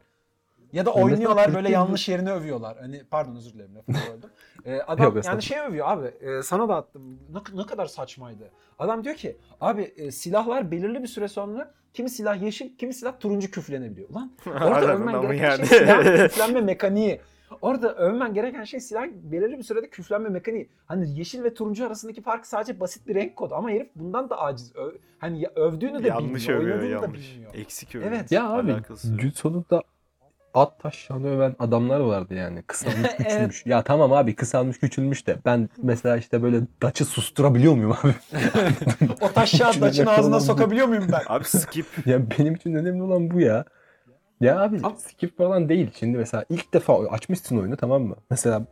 Ya 0.74 0.86
da 0.86 0.94
oynuyorlar 0.94 1.54
böyle 1.54 1.70
yanlış 1.70 2.10
yerini 2.10 2.32
övüyorlar. 2.32 2.78
Hani 2.80 3.04
pardon 3.12 3.36
özür 3.36 3.54
dilerim 3.54 3.76
lafını 3.76 3.96
böldüm. 4.18 4.30
Ee, 4.66 4.80
adam 4.88 5.06
Yok, 5.16 5.26
yani 5.26 5.42
şey 5.42 5.60
övüyor 5.60 5.88
abi. 5.90 6.08
e, 6.08 6.42
sana 6.44 6.70
da 6.70 6.76
attım. 6.76 7.20
Ne, 7.34 7.60
ne 7.60 7.66
kadar 7.66 7.86
saçmaydı. 7.86 8.52
Adam 8.80 9.04
diyor 9.04 9.16
ki 9.16 9.38
abi 9.62 9.82
e, 9.82 10.12
silahlar 10.12 10.72
belirli 10.72 11.02
bir 11.04 11.08
süre 11.08 11.28
sonra 11.28 11.72
kimi 11.94 12.10
silah 12.10 12.42
yeşil, 12.42 12.78
kimi 12.78 12.94
silah 12.94 13.20
turuncu 13.20 13.52
küflenebiliyor. 13.52 14.10
Lan 14.10 14.32
orada 14.48 14.94
övmen 14.94 15.22
gereken 15.22 15.50
yani. 15.50 15.68
şey 15.68 15.78
silah 15.80 16.04
küflenme 16.30 16.62
mekaniği. 16.62 17.22
Orada 17.62 17.96
övmen 17.96 18.34
gereken 18.34 18.64
şey 18.64 18.80
silah 18.80 19.08
belirli 19.14 19.58
bir 19.58 19.64
sürede 19.64 19.90
küflenme 19.90 20.30
mekaniği. 20.30 20.70
Hani 20.86 21.20
yeşil 21.20 21.44
ve 21.44 21.54
turuncu 21.54 21.88
arasındaki 21.88 22.22
fark 22.22 22.46
sadece 22.48 22.80
basit 22.80 23.08
bir 23.08 23.16
renk 23.16 23.36
kodu 23.36 23.56
ama 23.56 23.70
herif 23.70 23.90
bundan 23.96 24.30
da 24.30 24.38
aciz. 24.40 24.76
Ö- 24.76 24.98
hani 25.20 25.48
övdüğünü 25.56 26.04
de 26.04 26.08
yanlış 26.08 26.48
bilmiyor, 26.48 26.62
övüyor 26.64 26.80
oynadığını 26.80 27.02
da 27.02 27.06
yanlış. 27.06 27.32
bilmiyor. 27.34 27.54
Eksik 27.56 27.96
övüyor. 27.96 28.12
Evet. 28.12 28.32
Ya 28.32 28.50
abi 28.50 28.74
Alakası 28.74 29.16
gün 29.18 29.30
sonunda 29.30 29.84
at 30.54 30.80
taşlarını 30.80 31.28
öven 31.28 31.56
adamlar 31.60 32.00
vardı 32.00 32.34
yani. 32.34 32.62
Kısalmış 32.62 33.00
Evet. 33.18 33.18
küçülmüş. 33.18 33.66
Ya 33.66 33.82
tamam 33.82 34.14
abi 34.14 34.36
kısalmış 34.36 34.80
küçülmüş 34.80 35.28
de 35.28 35.38
ben 35.46 35.70
mesela 35.84 36.18
işte 36.18 36.44
böyle 36.44 36.62
daçı 36.84 37.06
susturabiliyor 37.06 37.74
muyum 37.74 37.92
abi? 37.92 38.14
O 39.22 39.42
İçine 39.44 39.82
daçın 39.82 40.06
ağzına 40.06 40.40
sokabiliyor 40.40 40.88
muyum 40.88 41.08
ben? 41.12 41.22
Abi 41.28 41.44
skip. 41.44 41.86
ya 42.06 42.20
benim 42.40 42.56
için 42.56 42.74
önemli 42.74 43.04
olan 43.04 43.32
bu 43.32 43.40
ya. 43.40 43.66
Ya 44.42 44.62
abi 44.62 44.78
Ama- 44.84 44.96
skip 44.96 45.38
falan 45.38 45.70
değil. 45.70 45.92
Şimdi 46.00 46.18
mesela 46.18 46.46
ilk 46.50 46.74
defa 46.74 47.00
açmışsın 47.10 47.58
oyunu 47.58 47.78
tamam 47.78 48.02
mı? 48.04 48.16
Mesela 48.30 48.66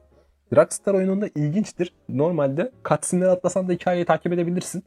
Rockstar 0.56 0.94
oyununda 0.94 1.28
ilginçtir. 1.36 1.94
Normalde 2.10 2.72
cutscene'leri 2.90 3.30
atlasan 3.30 3.68
da 3.68 3.74
hikayeyi 3.74 4.06
takip 4.06 4.34
edebilirsin. 4.34 4.84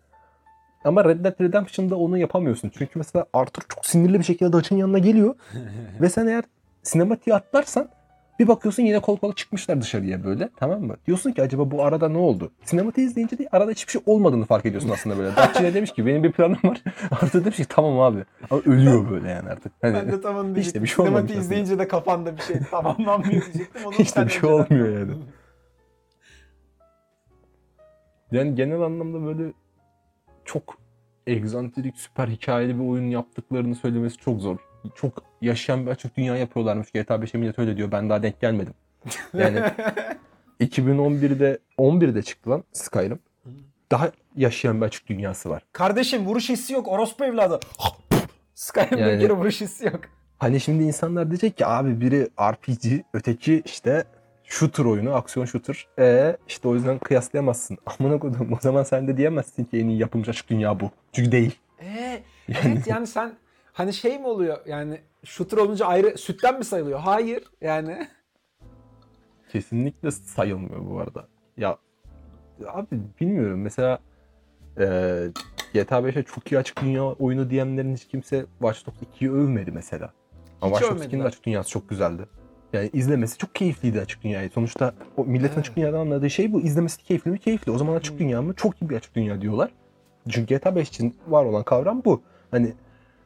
Ama 0.85 1.05
Red 1.05 1.24
Dead 1.24 1.40
Redemption'da 1.40 1.96
onu 1.96 2.18
yapamıyorsun. 2.18 2.70
Çünkü 2.79 2.92
mesela 2.98 3.26
Arthur 3.33 3.62
çok 3.68 3.87
sinirli 3.87 4.18
bir 4.18 4.24
şekilde 4.24 4.53
Dutch'ın 4.53 4.76
yanına 4.76 4.98
geliyor. 4.98 5.35
ve 6.00 6.09
sen 6.09 6.26
eğer 6.26 6.44
sinematiği 6.83 7.35
atlarsan 7.37 7.88
bir 8.38 8.49
bakıyorsun 8.49 8.83
yine 8.83 9.01
kol 9.01 9.16
kola 9.16 9.35
çıkmışlar 9.35 9.81
dışarıya 9.81 10.25
böyle 10.25 10.49
tamam 10.57 10.83
mı? 10.83 10.97
Diyorsun 11.07 11.33
ki 11.33 11.43
acaba 11.43 11.71
bu 11.71 11.85
arada 11.85 12.09
ne 12.09 12.19
oldu? 12.19 12.53
Sinematiği 12.64 13.07
izleyince 13.07 13.38
de 13.38 13.49
arada 13.53 13.71
hiçbir 13.71 13.93
şey 13.93 14.03
olmadığını 14.07 14.45
fark 14.45 14.66
ediyorsun 14.66 14.88
aslında 14.88 15.19
böyle. 15.19 15.31
Yine 15.59 15.75
demiş 15.75 15.93
ki 15.93 16.07
benim 16.07 16.23
bir 16.25 16.33
planım 16.33 16.59
var. 16.64 16.83
Arthur 17.11 17.45
demiş 17.45 17.57
ki 17.57 17.64
tamam 17.69 18.01
abi. 18.01 18.25
Ama 18.51 18.61
ölüyor 18.66 19.11
böyle 19.11 19.31
yani 19.31 19.49
artık. 19.49 19.73
Hani, 19.83 19.95
Ben 19.95 20.12
de 20.12 20.21
tamam 20.21 20.55
diyecektim. 20.55 20.83
bir 20.83 20.88
şey 20.88 20.97
Sinematiği 20.97 21.38
aslında. 21.38 21.45
izleyince 21.55 21.79
de 21.79 21.88
kafanda 21.88 22.37
bir 22.37 22.43
şey 22.43 22.57
tamamlanmıyor 22.71 23.43
diyecektim. 23.45 23.83
Onu 23.87 24.27
bir 24.27 24.31
şey 24.31 24.51
olmuyor 24.51 24.99
yani. 24.99 25.12
Yani 28.33 28.55
genel 28.55 28.81
anlamda 28.81 29.27
böyle 29.27 29.53
çok 30.45 30.79
egzantrik, 31.27 31.97
süper 31.99 32.29
hikayeli 32.29 32.79
bir 32.81 32.85
oyun 32.88 33.11
yaptıklarını 33.11 33.75
söylemesi 33.75 34.16
çok 34.16 34.40
zor. 34.40 34.57
Çok 34.95 35.23
yaşayan 35.40 35.87
bir 35.87 35.90
açık 35.90 36.16
dünya 36.16 36.37
yapıyorlarmış. 36.37 36.90
GTA 36.93 37.14
5'e 37.14 37.38
millet 37.38 37.59
öyle 37.59 37.77
diyor. 37.77 37.93
Ben 37.93 38.11
daha 38.11 38.23
denk 38.23 38.40
gelmedim. 38.40 38.75
Yani 39.35 39.61
2011'de 40.61 41.59
11'de 41.79 42.23
çıktı 42.23 42.51
lan 42.51 42.64
Skyrim. 42.73 43.19
Daha 43.90 44.11
yaşayan 44.37 44.81
bir 44.81 44.87
açık 44.87 45.07
dünyası 45.09 45.51
var. 45.51 45.62
Kardeşim 45.73 46.27
vuruş 46.27 46.49
hissi 46.49 46.73
yok. 46.73 46.88
Orospu 46.88 47.25
evladı. 47.25 47.61
Skyrim'de 48.55 49.01
Yani- 49.01 49.14
bir 49.14 49.21
kere 49.21 49.33
vuruş 49.33 49.61
hissi 49.61 49.85
yok. 49.85 50.01
Hani 50.38 50.61
şimdi 50.61 50.85
insanlar 50.85 51.31
diyecek 51.31 51.57
ki 51.57 51.66
abi 51.66 52.01
biri 52.01 52.29
RPG, 52.40 53.05
öteki 53.14 53.62
işte 53.64 54.05
shooter 54.45 54.85
oyunu, 54.85 55.14
aksiyon 55.14 55.47
shooter. 55.47 55.87
E 55.99 56.37
işte 56.49 56.69
o 56.69 56.75
yüzden 56.75 56.99
kıyaslayamazsın. 56.99 57.79
Amına 58.01 58.19
koydum. 58.19 58.53
O 58.53 58.59
zaman 58.61 58.83
sen 58.83 59.09
de 59.09 59.16
diyemezsin 59.16 59.64
ki 59.64 59.79
en 59.79 59.88
iyi 59.88 59.99
yapılmış 59.99 60.29
açık 60.29 60.51
dünya 60.51 60.81
bu. 60.81 60.90
Çünkü 61.12 61.33
değil. 61.33 61.59
Ee, 61.83 62.23
evet 62.49 62.87
yani 62.87 63.07
sen 63.07 63.33
hani 63.72 63.92
şey 63.92 64.18
mi 64.18 64.26
oluyor 64.26 64.59
yani 64.66 65.00
shooter 65.24 65.59
olunca 65.59 65.87
ayrı 65.87 66.18
sütten 66.18 66.59
mi 66.59 66.64
sayılıyor? 66.64 66.98
Hayır 66.98 67.44
yani. 67.61 68.09
Kesinlikle 69.52 70.11
sayılmıyor 70.11 70.90
bu 70.90 71.00
arada. 71.00 71.28
Ya 71.56 71.78
abi 72.66 72.87
bilmiyorum 73.20 73.61
mesela 73.61 73.98
e, 74.78 74.85
GTA 75.74 75.98
5'e 75.98 76.22
çok 76.22 76.52
iyi 76.52 76.59
açık 76.59 76.83
dünya 76.83 77.04
oyunu 77.04 77.50
diyenlerin 77.50 77.94
hiç 77.94 78.09
kimse 78.09 78.46
Watch 78.59 78.87
Dogs 78.87 78.96
2'yi 79.18 79.33
övmedi 79.33 79.72
mesela. 79.72 80.12
Ama 80.62 80.76
Watch 80.76 80.90
Dogs 80.92 81.00
2'nin 81.00 81.00
de 81.00 81.06
övmediler. 81.14 81.26
açık 81.28 81.44
dünyası 81.46 81.70
çok 81.70 81.88
güzeldi. 81.88 82.22
Yani 82.72 82.90
izlemesi 82.92 83.38
çok 83.38 83.54
keyifliydi 83.54 84.00
açık 84.00 84.22
dünyayı. 84.24 84.50
Sonuçta 84.50 84.94
o 85.16 85.24
milletin 85.24 85.46
Evet. 85.48 85.59
açık 85.59 85.76
dünyadan 85.76 86.00
anladığı 86.00 86.30
şey 86.30 86.52
bu. 86.52 86.61
İzlemesi 86.61 87.04
keyifli 87.04 87.30
mi? 87.30 87.38
Keyifli. 87.38 87.72
O 87.72 87.78
zaman 87.78 87.94
açık 87.94 88.14
Hı. 88.14 88.18
dünya 88.18 88.42
mı? 88.42 88.54
Çok 88.54 88.83
iyi 88.83 88.90
bir 88.90 88.96
açık 88.96 89.14
dünya 89.14 89.40
diyorlar. 89.40 89.70
Çünkü 90.28 90.54
GTA 90.54 90.76
5 90.76 90.88
için 90.88 91.16
var 91.28 91.44
olan 91.44 91.62
kavram 91.62 92.02
bu. 92.04 92.22
Hani 92.50 92.72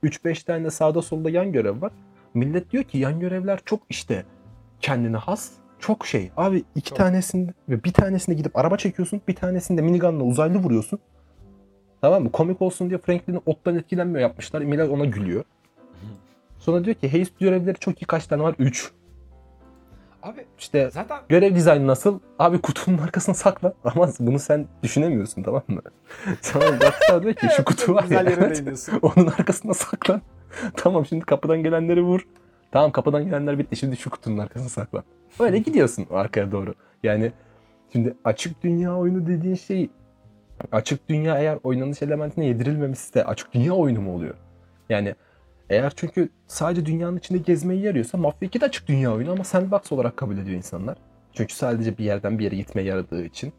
3-5 0.05 0.45
tane 0.45 0.71
sağda 0.71 1.03
solda 1.03 1.31
yan 1.31 1.53
görev 1.53 1.83
var. 1.83 1.93
Millet 2.35 2.71
diyor 2.71 2.85
ki 2.85 2.99
yan 2.99 3.21
görevler 3.21 3.61
çok 3.65 3.81
işte 3.89 4.25
kendine 4.81 5.17
has. 5.17 5.51
Çok 5.79 6.07
şey. 6.07 6.31
Abi 6.37 6.65
iki 6.75 6.89
Çok. 6.89 6.99
tanesinde 6.99 7.53
ve 7.69 7.85
bir 7.85 7.93
tanesinde 7.93 8.37
gidip 8.37 8.57
araba 8.57 8.77
çekiyorsun. 8.77 9.21
Bir 9.29 9.35
tanesinde 9.35 9.83
minigunla 9.83 10.25
uzaylı 10.25 10.59
vuruyorsun. 10.59 10.99
Tamam 12.01 12.23
mı? 12.23 12.33
Komik 12.33 12.63
olsun 12.63 12.91
diye 12.91 12.99
Franklin'in 12.99 13.41
ottan 13.47 13.77
etkilenmiyor 13.77 14.21
yapmışlar. 14.21 14.61
Millet 14.61 14.91
ona 14.91 15.05
gülüyor. 15.05 15.45
Sonra 16.59 16.85
diyor 16.85 16.97
ki 16.97 17.19
haste 17.19 17.35
görevleri 17.41 17.77
çok 17.79 18.03
iyi 18.03 18.07
kaç 18.07 18.27
tane 18.27 18.43
var? 18.43 18.55
3. 18.59 18.93
Abi 20.25 20.47
İşte 20.59 20.91
zaten 20.91 21.19
görev 21.29 21.55
dizaynı 21.55 21.87
nasıl? 21.87 22.21
Abi 22.39 22.61
kutunun 22.61 22.99
arkasına 22.99 23.35
sakla. 23.35 23.73
Ama 23.85 24.09
bunu 24.21 24.39
sen 24.39 24.67
düşünemiyorsun 24.83 25.43
tamam 25.43 25.63
mı? 25.69 25.81
Sana 26.41 26.65
Rockstar 26.65 27.23
diyor 27.23 27.35
ki 27.35 27.47
şu 27.57 27.65
kutu 27.65 27.95
var 27.95 28.05
ya. 28.11 28.21
evet, 28.21 28.89
onun 29.03 29.27
arkasına 29.27 29.75
saklan. 29.75 30.23
tamam 30.77 31.07
şimdi 31.07 31.25
kapıdan 31.25 31.63
gelenleri 31.63 32.03
vur. 32.03 32.27
Tamam 32.73 32.93
kapıdan 32.93 33.25
gelenler 33.25 33.59
bitti. 33.59 33.77
Şimdi 33.77 33.97
şu 33.97 34.11
kutunun 34.11 34.39
arkasına 34.39 34.69
saklan. 34.69 35.05
Öyle 35.41 35.59
gidiyorsun 35.59 36.07
arkaya 36.11 36.53
doğru. 36.53 36.75
Yani 37.03 37.33
şimdi 37.93 38.15
açık 38.25 38.63
dünya 38.63 38.97
oyunu 38.97 39.27
dediğin 39.27 39.55
şey 39.55 39.91
açık 40.73 41.09
dünya 41.09 41.39
eğer 41.39 41.59
oynanış 41.63 42.03
elementine 42.03 42.47
yedirilmemişse 42.47 43.25
açık 43.25 43.55
dünya 43.55 43.73
oyunu 43.73 44.01
mu 44.01 44.15
oluyor? 44.15 44.35
Yani 44.89 45.15
eğer 45.71 45.93
çünkü 45.97 46.29
sadece 46.47 46.87
dünyanın 46.87 47.17
içinde 47.17 47.39
gezmeyi 47.39 47.83
yarıyorsa 47.83 48.19
Mafya 48.19 48.49
2 48.49 48.61
de 48.61 48.65
açık 48.65 48.89
dünya 48.89 49.15
oyunu 49.15 49.33
ama 49.33 49.45
sandbox 49.45 49.93
olarak 49.93 50.17
kabul 50.17 50.39
ediyor 50.39 50.57
insanlar. 50.57 50.97
Çünkü 51.33 51.55
sadece 51.55 51.99
bir 51.99 52.05
yerden 52.05 52.39
bir 52.39 52.45
yere 52.45 52.57
gitmeye 52.57 52.83
yaradığı 52.83 53.25
için. 53.25 53.53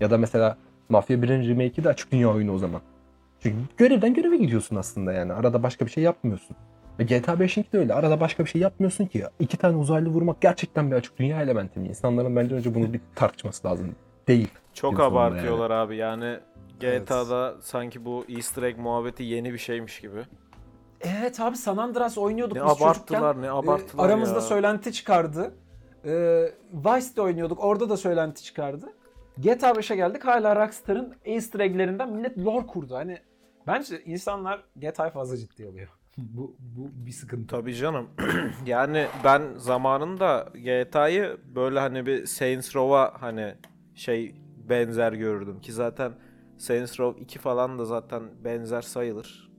Ya 0.00 0.10
da 0.10 0.18
mesela 0.18 0.56
Mafya 0.88 1.16
1'in 1.16 1.48
remake'i 1.48 1.84
de 1.84 1.88
açık 1.88 2.12
dünya 2.12 2.30
oyunu 2.30 2.52
o 2.52 2.58
zaman. 2.58 2.80
Çünkü 3.40 3.56
görevden 3.76 4.14
göreve 4.14 4.36
gidiyorsun 4.36 4.76
aslında 4.76 5.12
yani. 5.12 5.32
Arada 5.32 5.62
başka 5.62 5.86
bir 5.86 5.90
şey 5.90 6.04
yapmıyorsun. 6.04 6.56
Ve 6.98 7.04
GTA 7.04 7.32
5'inki 7.32 7.72
de 7.72 7.78
öyle. 7.78 7.94
Arada 7.94 8.20
başka 8.20 8.44
bir 8.44 8.50
şey 8.50 8.60
yapmıyorsun 8.60 9.06
ki. 9.06 9.24
İki 9.40 9.56
tane 9.56 9.76
uzaylı 9.76 10.08
vurmak 10.08 10.40
gerçekten 10.40 10.90
bir 10.90 10.96
açık 10.96 11.18
dünya 11.18 11.42
elementi 11.42 11.80
mi? 11.80 11.88
İnsanların 11.88 12.36
bence 12.36 12.54
önce 12.54 12.74
bunu 12.74 12.92
bir 12.92 13.00
tartışması 13.14 13.68
lazım. 13.68 13.94
Değil. 14.28 14.48
Çok 14.74 15.00
abartıyorlar 15.00 15.70
abi 15.70 15.96
yani 15.96 16.38
Evet. 16.82 17.06
GTA'da 17.06 17.54
sanki 17.60 18.04
bu 18.04 18.24
easter 18.28 18.62
egg 18.62 18.78
muhabbeti 18.78 19.22
yeni 19.22 19.52
bir 19.52 19.58
şeymiş 19.58 20.00
gibi. 20.00 20.22
Evet 21.02 21.40
abi 21.40 21.56
San 21.56 21.76
Andreas 21.76 22.18
oynuyorduk 22.18 22.56
Ne 22.56 22.62
biz 22.64 22.68
çocukken. 22.70 22.86
abarttılar 22.86 23.42
ne 23.42 23.46
Ee, 23.46 23.50
abarttılar 23.50 24.04
aramızda 24.08 24.34
ya. 24.34 24.40
söylenti 24.40 24.92
çıkardı. 24.92 25.54
Ee, 26.04 26.52
Vice'de 26.72 27.22
oynuyorduk. 27.22 27.64
Orada 27.64 27.88
da 27.90 27.96
söylenti 27.96 28.42
çıkardı. 28.42 28.86
GTA 29.38 29.70
5'e 29.70 29.96
geldik. 29.96 30.24
Hala 30.24 30.56
Rockstar'ın 30.66 31.14
easter 31.24 31.60
egg'lerinden 31.60 32.12
millet 32.12 32.38
lore 32.38 32.66
kurdu. 32.66 32.94
Hani 32.94 33.18
bence 33.66 34.02
insanlar 34.04 34.64
GTA'yı 34.76 35.10
fazla 35.12 35.36
ciddiye 35.36 35.68
alıyor. 35.68 35.88
bu, 36.18 36.56
bu 36.58 37.06
bir 37.06 37.12
sıkıntı. 37.12 37.46
Tabii 37.46 37.74
canım. 37.74 38.08
yani 38.66 39.06
ben 39.24 39.42
zamanında 39.56 40.48
GTA'yı 40.54 41.36
böyle 41.54 41.80
hani 41.80 42.06
bir 42.06 42.26
Saints 42.26 42.76
Row'a 42.76 43.12
hani 43.22 43.54
şey 43.94 44.34
benzer 44.68 45.12
görürdüm 45.12 45.60
ki 45.60 45.72
zaten 45.72 46.12
Saints 46.58 47.00
Row 47.00 47.20
2 47.22 47.38
falan 47.38 47.78
da 47.78 47.84
zaten 47.84 48.22
benzer 48.44 48.82
sayılır. 48.82 49.51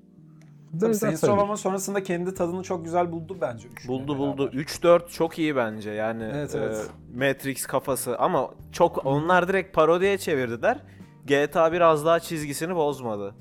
Tabii 0.80 0.96
Saints 0.96 1.04
Row 1.24 1.28
sayılır. 1.28 1.44
ama 1.44 1.58
sonrasında 1.58 2.04
kendi 2.04 2.34
tadını 2.34 2.64
çok 2.64 2.86
güzel 2.86 3.12
buldu 3.12 3.38
bence. 3.42 3.68
Buldu 3.88 4.18
buldu. 4.18 4.50
3-4 4.54 5.10
çok 5.10 5.40
iyi 5.40 5.56
bence 5.56 5.92
yani 5.92 6.32
Evet, 6.34 6.56
e, 6.56 6.58
evet. 6.58 6.90
Matrix 7.16 7.66
kafası 7.66 8.18
ama 8.18 8.50
çok 8.72 9.06
onlar 9.06 9.48
direkt 9.48 9.76
parodiye 9.76 10.18
çevirdiler. 10.18 10.78
GTA 11.26 11.72
biraz 11.72 12.06
daha 12.06 12.20
çizgisini 12.20 12.76
bozmadı. 12.76 13.36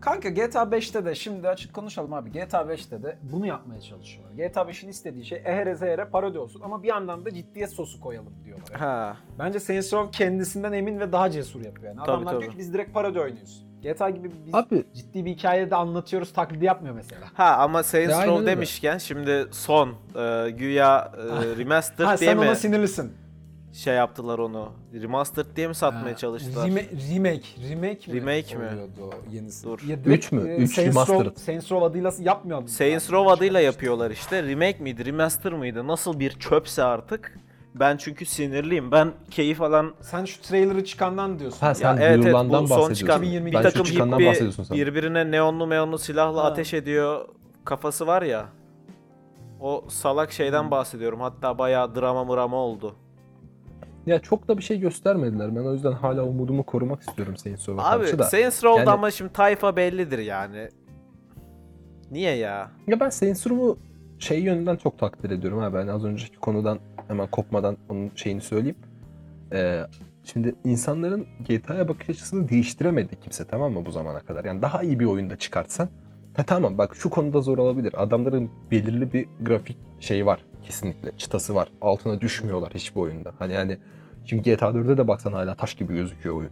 Kanka 0.00 0.28
GTA 0.28 0.62
5'te 0.62 1.04
de 1.04 1.14
şimdi 1.14 1.48
açık 1.48 1.74
konuşalım 1.74 2.12
abi. 2.12 2.32
GTA 2.32 2.60
5'te 2.60 3.02
de 3.02 3.18
bunu 3.32 3.46
yapmaya 3.46 3.80
çalışıyorlar. 3.80 4.34
GTA 4.48 4.60
5'in 4.62 4.88
istediği 4.88 5.24
şey 5.24 5.42
ehere 5.44 5.74
zehre 5.74 6.04
parodi 6.04 6.38
olsun 6.38 6.60
ama 6.64 6.82
bir 6.82 6.88
yandan 6.88 7.24
da 7.24 7.34
ciddiyet 7.34 7.70
sosu 7.70 8.00
koyalım 8.00 8.32
diyorlar. 8.44 8.80
Ha. 8.80 9.16
Bence 9.38 9.60
Saints 9.60 9.92
Row 9.92 10.18
kendisinden 10.18 10.72
emin 10.72 11.00
ve 11.00 11.12
daha 11.12 11.30
cesur 11.30 11.60
yapıyor 11.64 11.86
yani. 11.86 11.96
Tabii, 11.96 12.10
Adamlar 12.10 12.32
tabii. 12.32 12.40
diyor 12.40 12.52
ki 12.52 12.58
biz 12.58 12.72
direkt 12.74 12.94
parodi 12.94 13.20
oynuyoruz. 13.20 13.66
GTA 13.92 14.10
gibi 14.10 14.30
biz 14.46 14.54
Abi 14.54 14.84
ciddi 14.94 15.24
bir 15.24 15.30
hikayede 15.30 15.76
anlatıyoruz 15.76 16.32
taklidi 16.32 16.64
yapmıyor 16.64 16.94
mesela. 16.94 17.20
Ha 17.34 17.56
ama 17.58 17.82
Saints 17.82 18.14
Row 18.16 18.32
öyle. 18.32 18.46
demişken 18.46 18.98
şimdi 18.98 19.46
son 19.50 19.88
e, 20.16 20.50
güya 20.50 21.12
e, 21.16 21.58
remastered 21.58 22.06
ha 22.08 22.18
diye 22.18 22.30
sen 22.30 22.38
mi 22.38 22.44
ona 22.46 22.54
sinirlisin. 22.54 23.12
şey 23.72 23.94
yaptılar 23.94 24.38
onu? 24.38 24.72
Remastered 25.02 25.46
diye 25.56 25.68
mi 25.68 25.74
satmaya 25.74 26.12
Ha, 26.12 26.16
çalıştılar? 26.16 26.66
Reme- 26.68 27.14
remake. 27.14 27.46
Remake 27.70 28.12
mi? 28.12 28.20
Remake 28.20 28.56
mi? 28.56 28.64
oluyordu 28.66 29.14
yenisi? 29.30 29.64
Dur. 29.66 29.80
Ya 29.86 29.96
Üç 30.06 30.32
mü? 30.32 30.50
e, 30.50 30.56
Üç 30.56 30.74
Saints 30.74 30.96
Row, 30.96 31.12
remastered. 31.14 31.36
Saints 31.36 31.72
Row 31.72 31.86
adıyla 31.86 32.12
yapmıyor 32.20 32.62
mu? 32.62 32.68
Saints 32.68 33.10
Row 33.12 33.32
adıyla 33.32 33.60
yapıyorlar 33.60 34.10
işte. 34.10 34.42
Remake 34.42 34.78
miydi, 34.78 35.04
remaster 35.06 35.52
mıydı? 35.52 35.86
Nasıl 35.86 36.20
bir 36.20 36.30
çöpse 36.30 36.82
artık. 36.82 37.38
Ben 37.80 37.96
çünkü 37.96 38.24
sinirliyim. 38.26 38.90
Ben 38.92 39.12
keyif 39.30 39.62
alan 39.62 39.94
Sen 40.00 40.24
şu 40.24 40.42
trailer'ı 40.42 40.84
çıkandan 40.84 41.38
diyorsun. 41.38 41.58
ha 41.60 41.74
sen 41.74 41.96
Ya 41.96 42.02
evet, 42.02 42.24
evet, 42.24 42.34
bu 42.34 42.38
son 42.38 42.50
bahsediyorsun. 42.52 42.94
çıkan 42.94 43.16
2020 43.18 43.50
bir 43.50 43.54
ben 43.56 43.62
takım 43.62 43.86
şu 43.86 43.92
çıkandan 43.92 44.16
hippi 44.16 44.26
bahsediyorsun 44.28 44.62
sen. 44.64 44.76
birbirine 44.76 45.30
neonlu 45.30 45.66
meonlu 45.66 45.98
silahla 45.98 46.44
Ha. 46.44 46.46
ateş 46.46 46.74
ediyor 46.74 47.28
kafası 47.64 48.06
var 48.06 48.22
ya. 48.22 48.46
O 49.60 49.84
salak 49.88 50.32
şeyden 50.32 50.62
Hmm. 50.62 50.70
bahsediyorum. 50.70 51.20
Hatta 51.20 51.58
bayağı 51.58 51.94
drama 51.94 52.24
mırama 52.24 52.56
oldu. 52.56 52.94
Ya 54.06 54.18
çok 54.18 54.48
da 54.48 54.58
bir 54.58 54.62
şey 54.62 54.80
göstermediler. 54.80 55.56
Ben 55.56 55.60
o 55.60 55.72
yüzden 55.72 55.92
hala 55.92 56.22
umudumu 56.24 56.62
korumak 56.62 57.00
istiyorum 57.02 57.36
Saints 57.36 57.68
Row'a 57.68 57.90
Abi 57.90 58.00
karşı 58.04 58.18
da. 58.18 58.24
Saints 58.24 58.64
Row'da 58.64 58.78
Yani- 58.80 58.90
ama 58.90 59.10
şimdi 59.10 59.32
tayfa 59.32 59.76
bellidir 59.76 60.18
yani. 60.18 60.68
Niye 62.10 62.34
ya? 62.36 62.70
Ya 62.86 63.00
ben 63.00 63.08
Saints 63.10 63.46
Row'u 63.46 63.78
şey 64.18 64.42
yönünden 64.42 64.76
çok 64.76 64.98
takdir 64.98 65.30
ediyorum 65.30 65.58
ha. 65.58 65.74
Ben 65.74 65.86
az 65.88 66.04
önceki 66.04 66.36
konudan 66.36 66.78
hemen 67.08 67.26
kopmadan 67.26 67.76
onun 67.88 68.10
şeyini 68.14 68.40
söyleyeyim. 68.40 68.76
Ee, 69.52 69.82
şimdi 70.24 70.54
insanların 70.64 71.26
GTA'ya 71.48 71.88
bakış 71.88 72.10
açısını 72.10 72.48
değiştiremedi 72.48 73.20
kimse 73.20 73.44
tamam 73.44 73.72
mı 73.72 73.86
bu 73.86 73.90
zamana 73.90 74.20
kadar? 74.20 74.44
Yani 74.44 74.62
daha 74.62 74.82
iyi 74.82 75.00
bir 75.00 75.04
oyunda 75.04 75.36
çıkartsan 75.36 75.88
ha 76.36 76.42
tamam 76.42 76.78
bak 76.78 76.96
şu 76.96 77.10
konuda 77.10 77.40
zor 77.40 77.58
olabilir. 77.58 77.94
Adamların 78.02 78.50
belirli 78.70 79.12
bir 79.12 79.26
grafik 79.42 79.76
şeyi 80.00 80.26
var 80.26 80.44
kesinlikle. 80.62 81.12
Çıtası 81.16 81.54
var. 81.54 81.68
Altına 81.80 82.20
düşmüyorlar 82.20 82.70
hiçbir 82.74 83.00
oyunda. 83.00 83.32
Hani 83.38 83.52
yani 83.52 83.78
şimdi 84.24 84.42
GTA 84.42 84.66
4'e 84.66 84.96
de 84.96 85.08
baksan 85.08 85.32
hala 85.32 85.54
taş 85.54 85.74
gibi 85.74 85.94
gözüküyor 85.94 86.34
oyun. 86.36 86.50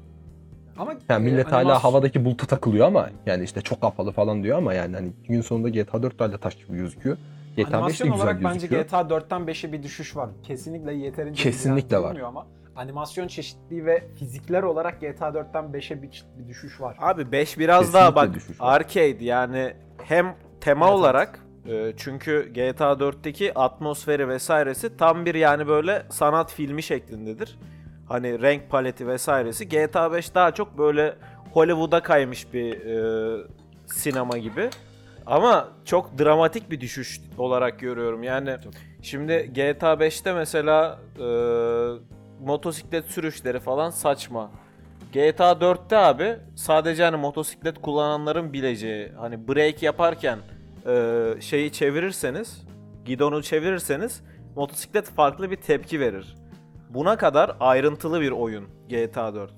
Ama 0.78 0.94
Yani 1.08 1.28
e, 1.28 1.30
millet 1.30 1.52
hala 1.52 1.62
animasyon- 1.62 1.80
havadaki 1.80 2.24
buluta 2.24 2.46
takılıyor 2.46 2.86
ama 2.86 3.10
yani 3.26 3.44
işte 3.44 3.60
çok 3.60 3.80
kapalı 3.80 4.12
falan 4.12 4.42
diyor 4.42 4.58
ama 4.58 4.74
yani 4.74 4.96
hani 4.96 5.12
gün 5.28 5.40
sonunda 5.40 5.68
GTA 5.68 6.02
4 6.02 6.18
de 6.18 6.24
hala 6.24 6.38
taş 6.38 6.54
gibi 6.54 6.76
gözüküyor. 6.76 7.16
GTA 7.56 7.66
5 7.66 7.72
de 7.72 7.76
Animasyon 7.76 8.10
güzel 8.12 8.24
olarak 8.24 8.44
bence 8.44 8.54
gözüküyor. 8.54 8.84
GTA 8.84 9.00
4'ten 9.00 9.40
5'e 9.42 9.72
bir 9.72 9.82
düşüş 9.82 10.16
var. 10.16 10.30
Kesinlikle 10.42 10.92
yeterince 10.94 11.42
Kesinlikle 11.42 11.96
güzel 11.96 12.02
var. 12.02 12.16
ama 12.20 12.46
animasyon 12.76 13.28
çeşitliliği 13.28 13.86
ve 13.86 14.08
fizikler 14.18 14.62
olarak 14.62 15.00
GTA 15.00 15.28
4'ten 15.28 15.64
5'e 15.64 16.02
bir, 16.02 16.24
bir 16.38 16.48
düşüş 16.48 16.80
var. 16.80 16.96
Abi 17.00 17.32
5 17.32 17.58
biraz 17.58 17.80
Kesinlikle 17.80 18.00
daha 18.00 18.14
bak 18.14 18.34
düşüş 18.34 18.60
var. 18.60 18.74
arcade 18.80 19.24
yani 19.24 19.74
hem 20.04 20.36
tema 20.60 20.86
Evet, 20.86 20.94
olarak 20.98 21.40
e, 21.66 21.92
çünkü 21.96 22.50
GTA 22.54 22.92
4'teki 22.92 23.58
atmosferi 23.58 24.28
vesairesi 24.28 24.96
tam 24.96 25.26
bir 25.26 25.34
yani 25.34 25.66
böyle 25.66 26.02
sanat 26.10 26.52
filmi 26.52 26.82
şeklindedir. 26.82 27.58
Hani 28.08 28.42
renk 28.42 28.70
paleti 28.70 29.06
vesairesi. 29.08 29.68
GTA 29.68 30.12
5 30.12 30.34
daha 30.34 30.50
çok 30.54 30.78
böyle 30.78 31.14
Hollywood'a 31.52 32.02
kaymış 32.02 32.52
bir 32.52 32.80
e, 32.86 33.46
sinema 33.86 34.38
gibi. 34.38 34.70
Ama 35.26 35.68
çok 35.84 36.18
dramatik 36.18 36.70
bir 36.70 36.80
düşüş 36.80 37.20
olarak 37.38 37.78
görüyorum. 37.80 38.22
Yani 38.22 38.56
Çok. 38.64 38.72
şimdi 39.02 39.50
GTA 39.54 39.92
5'te 39.94 40.32
mesela 40.32 40.98
e, 41.18 41.26
motosiklet 42.44 43.04
sürüşleri 43.04 43.60
falan 43.60 43.90
saçma. 43.90 44.50
GTA 45.12 45.52
4'te 45.52 45.96
abi 45.96 46.36
sadece 46.56 47.04
hani 47.04 47.16
motosiklet 47.16 47.80
kullananların 47.82 48.52
bileceği 48.52 49.12
hani 49.18 49.48
brake 49.48 49.86
yaparken 49.86 50.38
e, 50.86 51.22
şeyi 51.40 51.72
çevirirseniz 51.72 52.62
gidonu 53.04 53.42
çevirirseniz 53.42 54.22
motosiklet 54.56 55.10
farklı 55.10 55.50
bir 55.50 55.56
tepki 55.56 56.00
verir. 56.00 56.34
Buna 56.90 57.16
kadar 57.16 57.56
ayrıntılı 57.60 58.20
bir 58.20 58.30
oyun 58.30 58.64
GTA 58.88 59.34
4. 59.34 59.52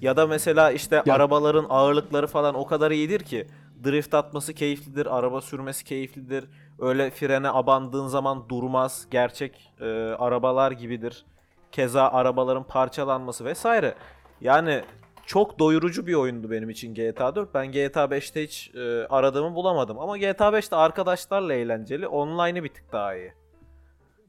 Ya 0.00 0.16
da 0.16 0.26
mesela 0.26 0.70
işte 0.70 1.02
Ya- 1.06 1.14
arabaların 1.14 1.66
ağırlıkları 1.68 2.26
falan 2.26 2.54
o 2.54 2.66
kadar 2.66 2.90
iyidir 2.90 3.20
ki 3.20 3.46
drift 3.86 4.14
atması 4.14 4.54
keyiflidir, 4.54 5.18
araba 5.18 5.40
sürmesi 5.40 5.84
keyiflidir. 5.84 6.44
Öyle 6.78 7.10
frene 7.10 7.50
abandığın 7.50 8.06
zaman 8.06 8.48
durmaz. 8.48 9.06
Gerçek 9.10 9.72
e, 9.80 9.84
arabalar 10.18 10.72
gibidir. 10.72 11.26
Keza 11.72 12.08
arabaların 12.08 12.64
parçalanması 12.64 13.44
vesaire. 13.44 13.94
Yani 14.40 14.82
çok 15.26 15.58
doyurucu 15.58 16.06
bir 16.06 16.14
oyundu 16.14 16.50
benim 16.50 16.70
için 16.70 16.94
GTA 16.94 17.34
4. 17.36 17.54
Ben 17.54 17.72
GTA 17.72 18.04
5'te 18.04 18.42
hiç 18.42 18.74
e, 18.74 19.06
aradığımı 19.06 19.54
bulamadım. 19.54 19.98
Ama 19.98 20.18
GTA 20.18 20.48
5'te 20.48 20.76
arkadaşlarla 20.76 21.54
eğlenceli. 21.54 22.08
Online'ı 22.08 22.64
bir 22.64 22.74
tık 22.74 22.92
daha 22.92 23.14
iyi. 23.14 23.32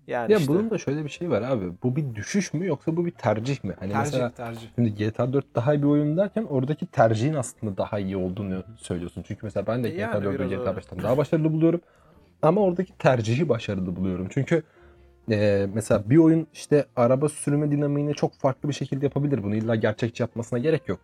Yani 0.07 0.31
Ya 0.31 0.37
işte. 0.37 0.53
bunun 0.53 0.69
da 0.69 0.77
şöyle 0.77 1.03
bir 1.03 1.09
şey 1.09 1.29
var 1.29 1.41
abi. 1.41 1.65
Bu 1.83 1.95
bir 1.95 2.15
düşüş 2.15 2.53
mü 2.53 2.67
yoksa 2.67 2.97
bu 2.97 3.05
bir 3.05 3.11
tercih 3.11 3.63
mi? 3.63 3.73
Hani 3.79 3.91
tercih 3.91 4.05
mesela 4.05 4.31
tercih. 4.31 4.67
şimdi 4.75 4.95
GTA 4.95 5.33
4 5.33 5.55
daha 5.55 5.73
iyi 5.73 5.81
bir 5.81 5.87
oyun 5.87 6.17
derken 6.17 6.43
oradaki 6.43 6.85
tercihin 6.85 7.33
aslında 7.33 7.77
daha 7.77 7.99
iyi 7.99 8.17
olduğunu 8.17 8.63
söylüyorsun. 8.77 9.23
Çünkü 9.27 9.39
mesela 9.43 9.67
ben 9.67 9.83
de 9.83 9.89
E 9.89 9.93
yani 9.93 10.11
GTA 10.11 10.23
4'ü 10.23 10.39
biraz 10.39 10.49
GTA 10.49 10.59
öyle. 10.69 10.79
5'ten 10.79 11.01
daha 11.03 11.17
başarılı 11.17 11.53
buluyorum. 11.53 11.81
Ama 12.41 12.61
oradaki 12.61 12.97
tercihi 12.97 13.49
başarılı 13.49 13.95
buluyorum. 13.95 14.27
Çünkü 14.29 14.63
e, 15.31 15.67
mesela 15.73 16.09
bir 16.09 16.17
oyun 16.17 16.47
işte 16.53 16.85
araba 16.95 17.29
sürme 17.29 17.71
dinamiğini 17.71 18.13
çok 18.13 18.33
farklı 18.33 18.69
bir 18.69 18.73
şekilde 18.73 19.05
yapabilir. 19.05 19.43
Bunu 19.43 19.55
illa 19.55 19.75
gerçekçi 19.75 20.23
yapmasına 20.23 20.59
gerek 20.59 20.89
yok. 20.89 20.99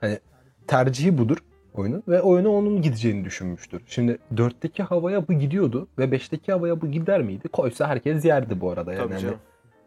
Hani 0.00 0.18
tercihi 0.66 1.18
budur 1.18 1.38
oyunun 1.74 2.02
ve 2.08 2.22
oyuna 2.22 2.48
onun 2.48 2.82
gideceğini 2.82 3.24
düşünmüştür. 3.24 3.82
Şimdi 3.86 4.18
4'teki 4.34 4.82
havaya 4.82 5.28
bu 5.28 5.32
gidiyordu 5.32 5.88
ve 5.98 6.04
5'teki 6.04 6.52
havaya 6.52 6.80
bu 6.80 6.86
gider 6.90 7.22
miydi? 7.22 7.48
Koysa 7.48 7.88
herkes 7.88 8.24
yerdi 8.24 8.60
bu 8.60 8.70
arada 8.70 8.92
yani. 8.92 9.02
Tabii 9.02 9.12
Hani 9.12 9.22
canım. 9.22 9.36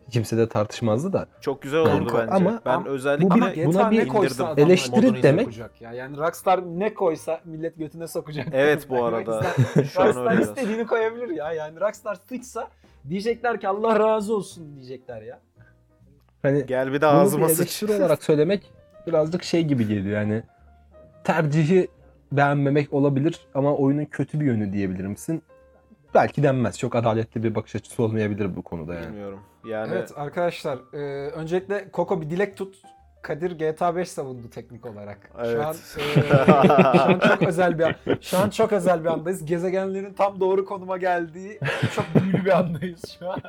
kimse 0.09 0.37
de 0.37 0.49
tartışmazdı 0.49 1.13
da. 1.13 1.27
Çok 1.41 1.61
güzel 1.61 1.79
olurdu 1.79 1.91
Yani, 1.93 2.07
bence. 2.31 2.31
ama- 2.33 2.61
ben 2.65 2.73
ama 2.73 2.87
özellikle 2.89 3.29
bu 3.29 3.35
bir- 3.35 3.41
Ama 3.41 3.73
buna 3.73 3.91
bir 3.91 4.07
koysa 4.07 4.53
Eleştiri 4.57 5.23
demek- 5.23 5.57
Ya. 5.81 5.91
Yani 5.93 6.17
Rockstar 6.17 6.61
ne 6.65 6.93
koysa 6.93 7.41
millet 7.45 7.77
götüne 7.77 8.07
sokacak. 8.07 8.47
Evet 8.51 8.89
bu 8.89 9.03
arada. 9.05 9.39
Rockstar- 9.41 9.83
Şu 9.93 10.01
an 10.01 10.05
Rockstar 10.07 10.25
öyle 10.25 10.37
biraz. 10.37 10.47
istediğini 10.49 10.87
koyabilir 10.87 11.29
ya. 11.29 11.53
Yani 11.53 11.79
Rockstar 11.79 12.17
sıçsa 12.29 12.67
diyecekler 13.09 13.59
ki 13.59 13.67
Allah 13.67 13.99
razı 13.99 14.35
olsun 14.35 14.75
diyecekler 14.75 15.21
ya. 15.21 15.39
Hani 16.41 16.65
Gel 16.65 16.93
bir 16.93 17.01
de 17.01 17.05
ağzıma 17.05 17.49
sıç. 17.49 17.83
olarak 17.83 18.23
söylemek 18.23 18.71
birazcık 19.07 19.43
şey 19.43 19.63
gibi 19.63 19.87
geliyor 19.87 20.21
yani. 20.21 20.43
Tercihi 21.27 21.87
beğenmemek 22.31 22.93
olabilir 22.93 23.47
ama 23.53 23.75
oyunun 23.75 24.05
kötü 24.05 24.39
bir 24.39 24.45
yönü 24.45 24.73
diyebilir 24.73 25.05
misin? 25.05 25.43
Belki 26.15 26.43
denmez. 26.43 26.79
Çok 26.79 26.95
adaletli 26.95 27.43
bir 27.43 27.55
bakış 27.55 27.75
açısı 27.75 28.03
olmayabilir 28.03 28.55
bu 28.55 28.61
konuda 28.61 28.93
yani. 28.93 29.07
Bilmiyorum. 29.07 29.39
Yani 29.65 29.93
Evet 29.93 30.11
arkadaşlar 30.15 30.79
e, 30.93 30.97
öncelikle 31.31 31.91
Koko 31.91 32.21
bir 32.21 32.29
dilek 32.29 32.57
tut. 32.57 32.75
Kadir 33.21 33.51
GTA 33.59 33.95
5 33.95 34.09
savundu 34.09 34.49
teknik 34.49 34.85
olarak. 34.85 35.31
Şu 35.35 35.45
Evet. 35.45 35.65
an 35.65 35.75
e, 35.97 36.23
şu 36.95 37.01
an 37.01 37.19
çok 37.19 37.43
özel 37.47 37.79
bir 37.79 37.83
an, 37.83 37.93
şu 38.21 38.37
an 38.37 38.49
çok 38.49 38.73
özel 38.73 39.03
bir 39.03 39.09
andayız. 39.09 39.45
Gezegenlerin 39.45 40.13
tam 40.13 40.39
doğru 40.39 40.65
konuma 40.65 40.97
geldiği 40.97 41.59
çok 41.95 42.05
büyülü 42.15 42.45
bir 42.45 42.59
andayız 42.59 43.01
şu 43.19 43.31
an. 43.31 43.41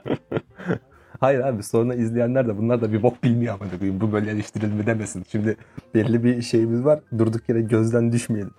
Hayır 1.20 1.40
abi 1.40 1.62
sonra 1.62 1.94
izleyenler 1.94 2.48
de 2.48 2.58
bunlar 2.58 2.82
da 2.82 2.92
bir 2.92 3.02
bok 3.02 3.24
bilmiyor 3.24 3.54
ama 3.60 3.78
koyayım. 3.78 4.00
Bu 4.00 4.12
böyle 4.12 4.30
eleştirilme 4.30 4.86
demesin. 4.86 5.24
Şimdi 5.32 5.56
belli 5.94 6.24
bir 6.24 6.42
şeyimiz 6.42 6.84
var. 6.84 7.00
Durduk 7.18 7.48
yere 7.48 7.60
gözden 7.60 8.12
düşmeyelim. 8.12 8.50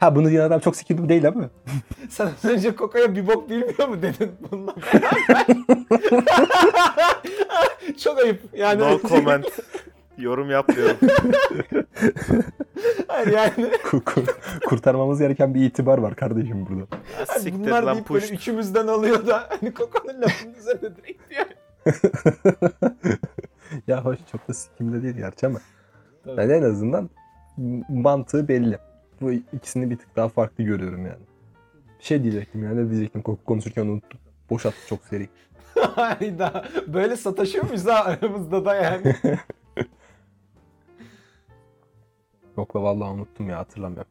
Ha 0.00 0.16
bunu 0.16 0.30
diyen 0.30 0.42
adam 0.42 0.60
çok 0.60 0.76
sikimli 0.76 1.08
değil 1.08 1.28
ama. 1.28 1.50
Sen 2.08 2.26
az 2.26 2.44
önce 2.44 2.76
Koko'ya 2.76 3.14
bir 3.14 3.26
bok 3.26 3.50
bilmiyor 3.50 3.88
mu 3.88 4.02
dedin 4.02 4.30
bununla 4.50 4.74
çok 8.04 8.18
ayıp. 8.18 8.40
Yani 8.56 8.80
no 8.80 9.00
comment. 9.08 9.46
Yorum 10.18 10.50
yapmıyorum. 10.50 10.96
Hayır 13.08 13.26
yani. 13.26 13.70
Ku- 13.84 14.02
ku- 14.04 14.34
Kurtarmamız 14.66 15.18
gereken 15.18 15.54
bir 15.54 15.64
itibar 15.64 15.98
var 15.98 16.14
kardeşim 16.16 16.66
burada. 16.70 16.96
Ya 17.18 17.26
Siktir 17.26 17.54
bunlar 17.64 17.82
lan 17.82 17.94
deyip 17.94 18.10
böyle 18.10 18.26
push. 18.26 18.32
üçümüzden 18.34 18.86
alıyor 18.86 19.26
da 19.26 19.48
hani 19.60 19.74
Koko'nun 19.74 20.22
lafının 20.22 20.54
üzerine 20.54 20.96
direkt 20.96 21.30
diyor. 21.30 21.44
ya 23.86 24.04
hoş 24.04 24.18
çok 24.32 24.48
da 24.48 24.54
sikimde 24.54 25.02
değil 25.02 25.14
gerçi 25.16 25.46
ama. 25.46 25.58
Tabii. 26.24 26.40
Yani 26.40 26.52
en 26.52 26.62
azından 26.62 27.10
mantığı 27.88 28.48
belli. 28.48 28.78
Bu 29.20 29.32
ikisini 29.32 29.90
bir 29.90 29.98
tık 29.98 30.16
daha 30.16 30.28
farklı 30.28 30.64
görüyorum 30.64 31.06
yani. 31.06 31.22
Bir 31.98 32.04
şey 32.04 32.22
diyecektim 32.22 32.64
yani 32.64 32.86
ne 32.86 32.90
diyecektim 32.90 33.22
Kon- 33.22 33.38
konuşurken 33.46 33.86
unuttum. 33.86 34.20
Boş 34.50 34.66
attı 34.66 34.76
çok 34.88 35.04
seri. 35.04 35.28
Hayda. 35.80 36.64
Böyle 36.86 37.16
sataşıyor 37.16 37.64
muyuz 37.64 37.86
ha 37.86 38.04
aramızda 38.04 38.64
da 38.64 38.74
yani? 38.74 39.16
Yok 42.56 42.74
be 42.74 42.78
vallahi 42.78 43.10
unuttum 43.10 43.50
ya 43.50 43.58
hatırlamıyorum. 43.58 44.10